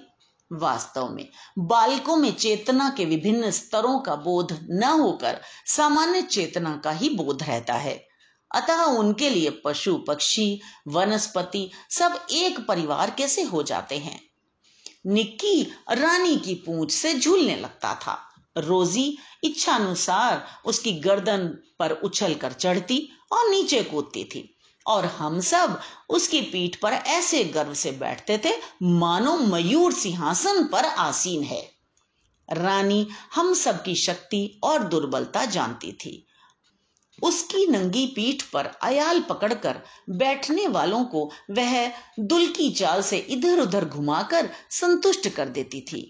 वास्तव 0.53 1.09
में 1.09 1.29
बालकों 1.59 2.17
में 2.17 2.33
चेतना 2.33 2.91
के 2.91 3.05
विभिन्न 3.05 3.51
स्तरों 3.51 3.99
का 3.99 4.17
बोध 4.17 4.59
न 4.71 4.85
होकर 4.85 5.41
सामान्य 5.67 6.23
चेतना 6.23 6.81
का 6.85 6.91
ही 6.91 7.09
बोध 7.09 7.43
रहता 7.43 7.75
है। 7.75 8.12
अतः 8.55 8.83
उनके 8.83 9.31
लिए 9.31 9.51
पशु, 9.65 9.97
पक्षी, 9.97 10.61
वनस्पति 10.89 11.71
सब 11.91 12.27
एक 12.33 12.67
परिवार 12.67 13.11
कैसे 13.11 13.43
हो 13.43 13.63
जाते 13.63 13.99
हैं? 13.99 14.21
निक्की 15.07 15.63
रानी 15.93 16.37
की 16.37 16.55
पूंछ 16.55 16.93
से 16.93 17.15
झूलने 17.15 17.57
लगता 17.57 17.95
था। 17.95 18.29
रोजी 18.59 19.19
इच्छानुसार 19.45 20.47
उसकी 20.67 20.93
गर्दन 20.93 21.49
पर 21.79 21.91
उछल 21.91 22.35
कर 22.35 22.53
चढ़ती 22.53 23.09
और 23.33 23.51
नीचे 23.51 23.83
कूदती 23.83 24.25
थी 24.25 24.59
और 24.87 25.07
हम 25.07 25.41
सब 25.41 25.81
उसकी 26.11 26.41
पीठ 26.41 26.77
पर 26.77 26.93
ऐसे 26.93 27.45
गर्व 27.45 27.75
से 27.75 27.93
बैठते 27.93 28.39
थे, 28.45 28.53
मानो 28.83 29.37
मयूर 29.37 29.93
सिंहासन 29.93 30.65
पर 30.65 30.85
आसीन 30.85 31.43
है। 31.43 31.73
रानी 32.51 33.09
हम 33.35 33.55
सब 33.55 33.83
की 33.83 33.95
शक्ति 33.95 34.61
और 34.65 34.83
दुर्बलता 34.83 35.45
जानती 35.45 35.93
थी। 35.93 36.27
उसकी 37.23 37.67
नंगी 37.67 38.07
पीठ 38.07 38.43
पर 38.43 38.67
अयाल 38.83 39.21
पकड़कर 39.21 39.81
बैठने 40.11 40.67
वालों 40.69 41.05
को 41.05 41.25
वह 41.51 41.87
दुल 42.21 42.47
की 42.49 42.71
चाल 42.71 43.03
से 43.03 43.19
इधर 43.19 43.61
उधर 43.61 43.85
घुमाकर 43.85 44.51
संतुष्ट 44.71 45.29
कर 45.29 45.49
देती 45.49 45.81
थी। 45.83 46.03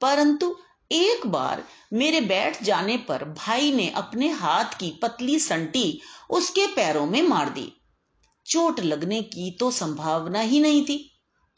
परंतु 0.00 0.54
एक 0.90 1.26
बार 1.26 1.62
मेरे 1.92 2.20
बैठ 2.20 2.62
जाने 2.62 2.96
पर 2.98 3.24
भाई 3.38 3.72
ने 3.72 3.88
अपने 3.90 4.28
हाथ 4.30 4.78
की 4.80 4.90
पतली 5.02 5.38
संटी 5.38 6.00
उसके 6.30 6.66
पैरों 6.66 7.06
में 7.06 7.22
मार 7.22 7.48
दी। 7.48 7.72
चोट 8.46 8.80
लगने 8.80 9.20
की 9.22 9.50
तो 9.50 9.70
संभावना 9.70 10.40
ही 10.40 10.60
नहीं 10.60 10.84
थी, 10.84 10.98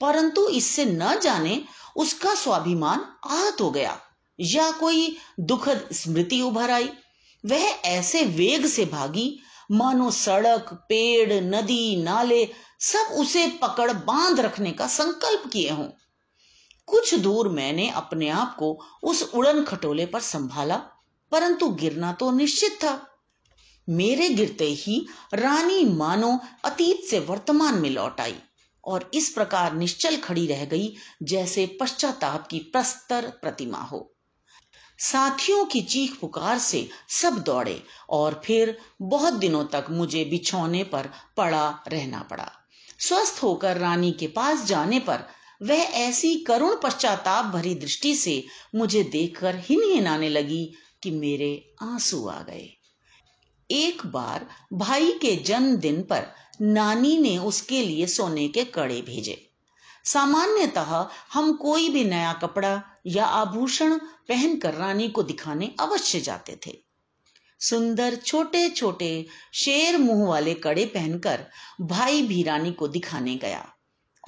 परंतु 0.01 0.49
इससे 0.49 0.85
न 0.85 1.19
जाने 1.23 1.61
उसका 1.97 2.35
स्वाभिमान 2.35 3.05
आहत 3.27 3.61
हो 3.61 3.71
गया 3.71 3.99
या 4.39 4.71
कोई 4.71 5.17
दुखद 5.41 5.89
स्मृति 5.93 6.41
उभर 6.43 6.71
आई। 6.71 6.89
वह 7.47 7.65
ऐसे 7.85 8.25
वेग 8.25 8.67
से 8.67 8.85
भागी, 8.85 9.39
मानो 9.71 10.11
सड़क, 10.11 10.87
पेड़, 10.89 11.33
नदी, 11.33 11.97
नाले, 11.97 12.49
सब 12.81 13.15
उसे 13.15 13.49
पकड़ 13.49 13.93
बाँध 13.93 14.41
रखने 14.41 14.73
का 14.73 14.87
संकल्प 14.87 15.51
किए 15.53 15.71
हों। 15.71 15.89
कुछ 16.87 17.15
दूर 17.15 17.49
मैंने 17.49 17.91
अपने 17.91 18.29
आप 18.29 18.57
को 18.57 18.81
उस 19.03 19.31
उड़न 19.35 19.65
खटोले 19.65 20.07
पर 20.07 20.21
संभाला, 20.21 20.77
परंतु 21.33 21.69
गिरना 21.69 22.13
तो 22.13 22.31
निश्चित 22.31 22.73
था। 22.73 23.07
मेरे 23.89 24.29
गिरते 24.29 24.65
ही 24.65 25.07
रानी 25.35 25.85
मानो 25.85 26.41
अतीत 26.65 27.05
से 27.11 27.19
वर्तमान 27.19 27.75
में 27.75 27.91
लौट 27.91 28.21
आई, 28.21 28.37
और 28.85 29.11
इस 29.15 29.29
प्रकार 29.29 29.73
निश्चल 29.73 30.17
खड़ी 30.17 30.47
रह 30.47 30.65
गई, 30.65 30.95
जैसे 31.23 31.79
पश्चाताप 31.81 32.47
की 32.47 32.59
प्रस्तर 32.59 33.33
प्रतिमा 33.43 33.79
हो। 33.79 34.15
साथियों 34.99 35.65
की 35.65 35.81
चीख 35.81 36.21
पुकार 36.21 36.59
से 36.59 36.89
सब 37.09 37.39
दौड़े 37.39 37.83
और 38.11 38.43
फिर 38.45 38.79
बहुत 39.03 39.33
दिनों 39.33 39.65
तक 39.65 39.87
मुझे 39.91 40.25
बिछौने 40.25 40.85
पर 40.85 41.11
पड़ा 41.37 41.85
रहना 41.89 42.23
पड़ा। 42.23 42.53
स्वस्थ 42.99 43.43
होकर 43.43 43.77
रानी 43.77 44.13
के 44.13 44.27
पास 44.27 44.65
जाने 44.65 45.01
पर 45.01 45.19
वह 45.63 45.77
ऐसी 45.77 46.35
करुण 46.35 46.77
पश्चाताप 46.83 47.45
भरी 47.45 47.75
दृष्टि 47.75 48.17
से 48.17 48.45
मुझे 48.75 49.03
देखकर 49.03 49.57
हिन 49.57 49.83
हिनाने 49.83 50.29
लगी 50.29 50.73
कि 51.03 51.11
मेरे 51.11 51.75
आँसू 51.83 52.29
आ 52.29 52.43
गए। 52.43 52.79
एक 53.71 54.07
बार 54.07 54.47
भाई 54.73 55.13
के 55.13 55.37
जन्मदिन 55.37 56.03
पर 56.03 56.27
नानी 56.63 57.19
ने 57.19 57.39
उसके 57.39 57.83
लिए 57.83 58.07
सोने 58.07 58.49
के 58.49 58.65
कड़े 58.65 59.03
भेजे। 59.03 59.48
सामान्यतः 60.13 61.09
हम 61.33 61.53
कोई 61.53 61.89
भी 61.89 62.05
नया 62.05 62.33
कपड़ा 62.33 62.83
या 63.07 63.25
आभूषण 63.25 63.99
पहनकर 64.29 64.75
रानी 64.75 65.09
को 65.09 65.23
दिखाने 65.23 65.75
अवश्य 65.81 66.21
जाते 66.21 66.59
थे। 66.67 66.77
सुंदर 67.61 68.15
छोटे 68.17 68.69
छोटे 68.71 69.27
शेर 69.55 69.99
मुँह 69.99 70.29
वाले 70.29 70.55
कड़े 70.55 70.85
पहनकर 70.87 71.45
भाई 71.81 72.23
भी 72.23 72.43
रानी 72.43 72.73
को 72.73 72.89
दिखाने 72.89 73.35
गया 73.37 73.67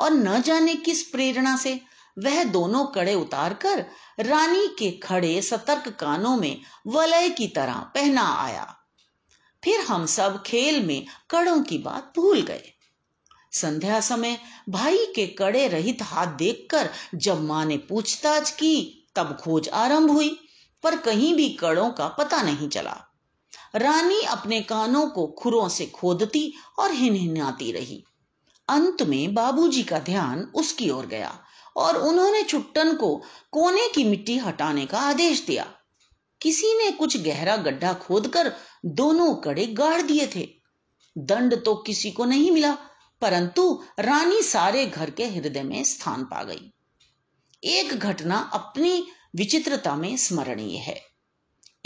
और 0.01 0.11
न 0.11 0.43
जाने 0.43 0.75
किस 0.75 1.03
प्रेरणा 1.03 1.57
से 1.57 1.81
वह 2.19 2.43
दोनों 2.45 2.85
कड़े 2.87 3.15
उतारकर 3.15 3.85
रानी 4.21 4.67
के 4.79 4.91
खड़े 4.91 5.41
सतर्क 5.43 5.89
कानों 5.89 6.37
में 6.37 6.61
वलय 6.87 7.29
की 7.29 7.47
तरह 7.47 7.79
पहना 7.95 8.23
आया। 8.23 8.77
फिर 9.65 9.81
हम 9.81 10.07
सब 10.07 10.43
खेल 10.43 10.85
में 10.87 11.07
कड़ों 11.31 11.63
की 11.63 11.79
बात 11.79 12.13
भूल 12.17 12.43
गए। 12.43 12.73
संध्या 13.53 14.01
समय 14.01 14.39
भाई 14.69 15.07
के 15.07 15.27
कड़े 15.27 15.69
रहित 15.69 16.03
हाथ 16.03 16.27
देखकर 16.27 16.91
जब 17.15 17.43
माँ 17.43 17.65
ने 17.65 17.77
पूछताछ 17.77 18.51
की, 18.51 19.07
तब 19.17 19.39
खोज 19.41 19.69
आरंभ 19.69 20.11
हुई, 20.11 20.41
पर 20.83 20.97
कहीं 20.97 21.35
भी 21.35 21.49
कड़ों 21.49 21.91
का 21.91 22.09
पता 22.09 22.43
नहीं 22.43 22.69
चला। 22.69 22.97
रानी 23.75 24.21
अपने 24.21 24.61
कानों 24.61 25.07
को 25.07 25.27
खुरों 25.27 25.69
से 25.69 25.87
खोदती 25.87 26.55
और 26.79 26.93
हिनहिनाती 26.93 27.73
रही। 27.73 28.05
अंत 28.69 29.03
में 29.03 29.35
बाबूजी 29.35 29.83
का 29.83 29.99
ध्यान 29.99 30.53
उसकी 30.55 30.91
ओर 30.91 31.07
गया 31.07 31.39
और 31.77 31.97
उन्होंने 31.97 32.43
छुट्टन 32.43 32.95
को 32.95 33.23
कोने 33.53 33.89
की 33.89 34.05
मिट्टी 34.05 34.39
हटाने 34.39 34.87
का 34.87 34.99
आदेश 34.99 35.47
दिया। 35.47 35.67
किसी 36.41 36.85
ने 36.85 36.91
कुछ 36.91 37.17
गहरा 37.17 37.57
गड्ढा 37.57 37.93
खोदकर 37.93 38.53
दोनों 38.87 39.35
कड़े 39.35 39.67
गाड़ 39.67 40.03
दिए 40.03 40.27
थे। 40.37 40.49
दंड 41.19 41.65
तो 41.65 41.75
किसी 41.75 42.11
को 42.11 42.25
नहीं 42.25 42.51
मिला। 42.51 42.77
परंतु 43.21 43.85
रानी 43.99 44.43
सारे 44.43 44.87
घर 44.87 45.11
के 45.11 45.27
हृदय 45.27 45.63
में 45.63 45.85
स्थान 45.85 46.25
पा 46.25 46.43
गई। 46.43 46.73
एक 47.65 47.95
घटना 47.95 48.39
अपनी 48.39 49.07
विचित्रता 49.37 49.97
में 49.97 50.17
स्मरणीय 50.17 50.77
है। 50.77 51.01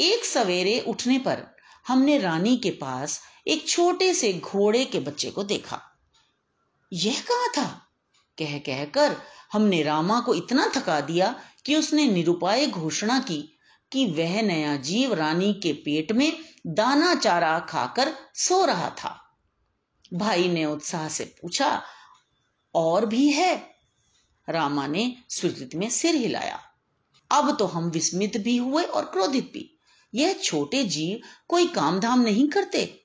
एक 0.00 0.24
सवेरे 0.24 0.80
उठने 0.80 1.18
पर 1.18 1.56
हमने 1.88 2.18
रानी 2.18 2.56
के 2.56 2.70
पास 2.70 3.20
एक 3.46 3.68
छोटे 3.68 4.14
से 4.14 4.32
घोड़े 4.32 4.84
के 4.84 5.00
बच्चे 5.00 5.30
को 5.30 5.44
देखा। 5.44 5.82
यह 6.92 7.20
कहा 7.20 7.48
था? 7.48 7.86
कह 8.38 8.58
कहकर 8.58 9.16
हमने 9.52 9.82
रामा 9.82 10.20
को 10.20 10.34
इतना 10.34 10.72
थका 10.76 11.00
दिया 11.00 11.40
कि 11.64 11.76
उसने 11.76 12.06
निरुपाय 12.06 12.66
घोषणा 12.66 13.18
की 13.18 13.58
कि 13.92 14.06
वह 14.06 14.42
नया 14.42 14.76
जीव 14.76 15.14
रानी 15.14 15.54
के 15.54 15.72
पेट 15.72 16.12
में 16.12 16.38
दाना 16.66 17.14
चारा 17.14 17.58
खाकर 17.58 18.14
सो 18.34 18.64
रहा 18.64 18.90
था। 18.90 19.23
भाई 20.12 20.48
ने 20.48 20.64
उत्साह 20.64 21.08
से 21.08 21.24
पूछा, 21.24 21.82
और 22.74 23.06
भी 23.06 23.30
है? 23.32 23.74
रामा 24.48 24.86
ने 24.86 25.16
स्वीकृति 25.28 25.78
में 25.78 25.90
सिर 25.90 26.14
हिलाया। 26.14 26.60
अब 27.30 27.56
तो 27.58 27.66
हम 27.66 27.90
विस्मित 27.90 28.36
भी 28.36 28.56
हुए 28.56 28.84
और 28.84 29.04
क्रोधित 29.04 29.44
भी। 29.44 29.78
यह 30.14 30.32
छोटे 30.32 30.84
जीव 30.84 31.20
कोई 31.48 31.66
काम 31.66 32.00
धाम 32.00 32.20
नहीं 32.20 32.48
करते। 32.48 33.00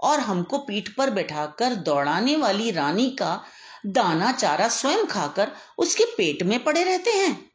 और 0.00 0.20
हमको 0.20 0.58
पीठ 0.58 0.88
पर 0.88 1.10
बैठाकर 1.10 1.74
दौड़ाने 1.74 2.36
वाली 2.36 2.70
रानी 2.70 3.10
का 3.10 3.44
दाना 3.86 4.32
चारा 4.32 4.68
स्वयं 4.68 5.06
खाकर 5.06 5.52
उसके 5.78 6.04
पेट 6.04 6.42
में 6.42 6.64
पड़े 6.64 6.84
रहते 6.84 7.10
हैं। 7.10 7.50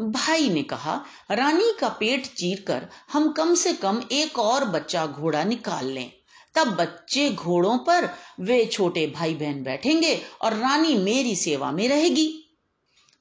भाई 0.00 0.50
ने 0.50 0.62
कहा, 0.62 1.04
रानी 1.30 1.72
का 1.80 1.88
पेट 1.88 2.26
चीरकर 2.26 2.88
हम 3.12 3.32
कम 3.32 3.54
से 3.54 3.72
कम 3.72 4.02
एक 4.12 4.38
और 4.38 4.64
बच्चा 4.64 5.06
घोड़ा 5.06 5.44
निकाल 5.44 5.86
लें। 5.86 6.17
तब 6.58 6.68
बच्चे 6.68 7.30
घोड़ों 7.30 7.78
पर 7.78 8.14
वे 8.40 8.66
छोटे 8.66 9.06
भाई 9.06 9.34
बहन 9.34 9.62
बैठेंगे 9.62 10.22
और 10.42 10.54
रानी 10.54 10.94
मेरी 10.94 11.36
सेवा 11.36 11.72
में 11.72 11.88
रहेगी। 11.88 12.58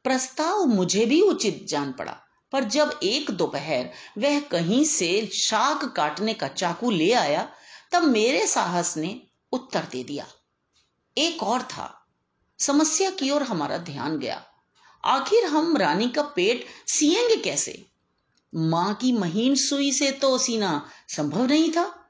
प्रस्ताव 0.04 0.66
मुझे 0.66 1.06
भी 1.06 1.22
उचित 1.22 1.66
जान 1.70 1.92
पड़ा, 1.92 2.18
पर 2.52 2.64
जब 2.64 3.00
एक 3.04 3.32
दोपहर 3.32 3.90
वह 4.18 4.40
कहीं 4.40 4.86
से 4.86 5.30
शाक 5.34 5.86
काटने 5.86 6.34
का 6.34 6.48
चाकू 6.48 6.92
ले 6.92 7.14
आया, 7.14 7.50
तब 7.92 8.04
मेरे 8.04 8.48
साहस 8.48 8.98
ने 8.98 9.22
उत्तर 9.52 9.84
दे 9.92 10.04
दिया। 10.04 10.28
एक 11.18 11.44
और 11.44 11.62
था, 11.62 12.08
समस्या 12.60 13.10
की 13.10 13.32
ओर 13.32 13.44
हमारा 13.44 13.78
ध्यान 13.78 14.20
गया। 14.20 14.46
आखिर 15.06 15.46
हम 15.46 15.78
रानी 15.78 16.10
का 16.10 16.22
पेट 16.22 16.66
सिएँगे 16.88 17.36
कैसे? 17.36 17.86
माँ 18.56 18.94
की 18.94 19.12
महीन 19.12 19.56
सुई 19.56 19.92
से 19.92 20.12
तो 20.12 20.38
सीना 20.38 20.90
संभव 21.10 21.46
नहीं 21.46 21.72
था। 21.72 22.07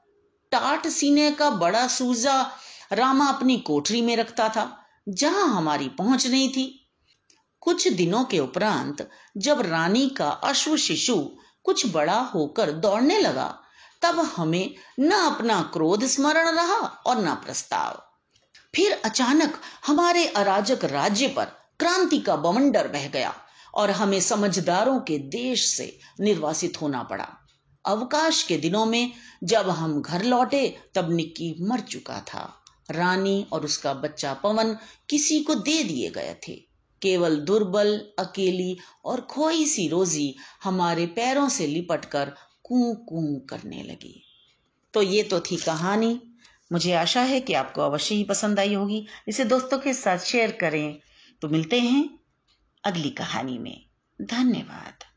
टाट 0.50 0.86
सीने 0.86 1.30
का 1.30 1.50
बड़ा 1.50 1.86
सूजा 1.86 2.50
रामा 2.92 3.26
अपनी 3.26 3.56
कोठरी 3.56 4.02
में 4.02 4.16
रखता 4.16 4.48
था, 4.48 4.84
जहाँ 5.08 5.48
हमारी 5.48 5.88
पहुँच 5.88 6.26
नहीं 6.26 6.48
थी। 6.48 6.90
कुछ 7.60 7.88
दिनों 7.88 8.24
के 8.24 8.38
उपरांत, 8.38 9.10
जब 9.36 9.60
रानी 9.60 10.08
का 10.08 10.28
अश्व 10.28 10.76
शिशु 10.76 11.30
कुछ 11.64 11.92
बड़ा 11.92 12.18
होकर 12.18 12.70
दौड़ने 12.70 13.18
लगा, 13.18 13.60
तब 14.02 14.20
हमें 14.20 14.74
न 15.00 15.10
अपना 15.10 15.62
क्रोध 15.62 16.04
स्मरण 16.04 16.48
रहा 16.48 16.76
और 16.76 17.24
न 17.24 17.34
प्रस्ताव। 17.34 18.02
फिर 18.74 19.02
अचानक 19.04 19.60
हमारे 19.86 20.26
अराजक 20.26 20.84
राज्य 20.84 21.28
पर 21.28 21.44
क्रांति 21.78 22.18
का 22.18 22.36
बवंडर 22.36 22.88
बह 22.88 23.08
गया 23.08 23.34
और 23.74 23.90
हमें 23.90 24.20
समझदारों 24.20 25.00
के 25.00 25.18
देश 25.18 25.76
से 25.76 25.98
निर्वासित 26.20 26.82
होना 26.82 27.02
पड़ा। 27.02 27.37
अवकाश 27.88 28.42
के 28.42 28.56
दिनों 28.56 28.86
में 28.86 29.12
जब 29.44 29.70
हम 29.70 30.02
घर 30.02 30.24
लौटे, 30.24 30.78
तब 30.94 31.10
निक्की 31.10 31.56
मर 31.60 31.80
चुका 31.80 32.20
था। 32.20 32.64
रानी 32.90 33.46
और 33.52 33.64
उसका 33.64 33.94
बच्चा 33.94 34.34
पवन 34.34 34.76
किसी 35.10 35.40
को 35.40 35.54
दे 35.54 35.84
दिए 35.84 36.10
गए 36.10 36.36
थे। 36.48 36.52
केवल 37.02 37.36
दुर्बल, 37.36 38.06
अकेली 38.18 38.78
और 39.04 39.20
खोई 39.20 39.66
सी 39.66 39.88
रोजी 39.88 40.36
हमारे 40.64 41.06
पैरों 41.06 41.48
से 41.48 41.66
लिपटकर 41.66 42.32
कू 42.64 42.94
कू 42.94 43.46
करने 43.50 43.82
लगी। 43.82 44.24
तो 44.94 45.02
ये 45.02 45.22
तो 45.22 45.40
थी 45.40 45.56
कहानी। 45.56 46.22
मुझे 46.72 46.92
आशा 46.92 47.20
है 47.20 47.40
कि 47.40 47.52
आपको 47.52 47.80
अवश्य 47.80 48.14
ही 48.14 48.24
पसंद 48.24 48.60
आई 48.60 48.74
होगी। 48.74 49.06
इसे 49.28 49.44
दोस्तों 49.44 49.78
के 49.78 49.94
साथ 49.94 50.18
शेयर 50.18 50.52
करें। 50.52 50.98
तो 51.42 51.48
मिलते 51.48 51.80
हैं 51.80 52.18
अगली 52.84 53.10
कहानी 53.10 53.58
में। 53.58 53.86
धन्यवाद। 54.22 55.07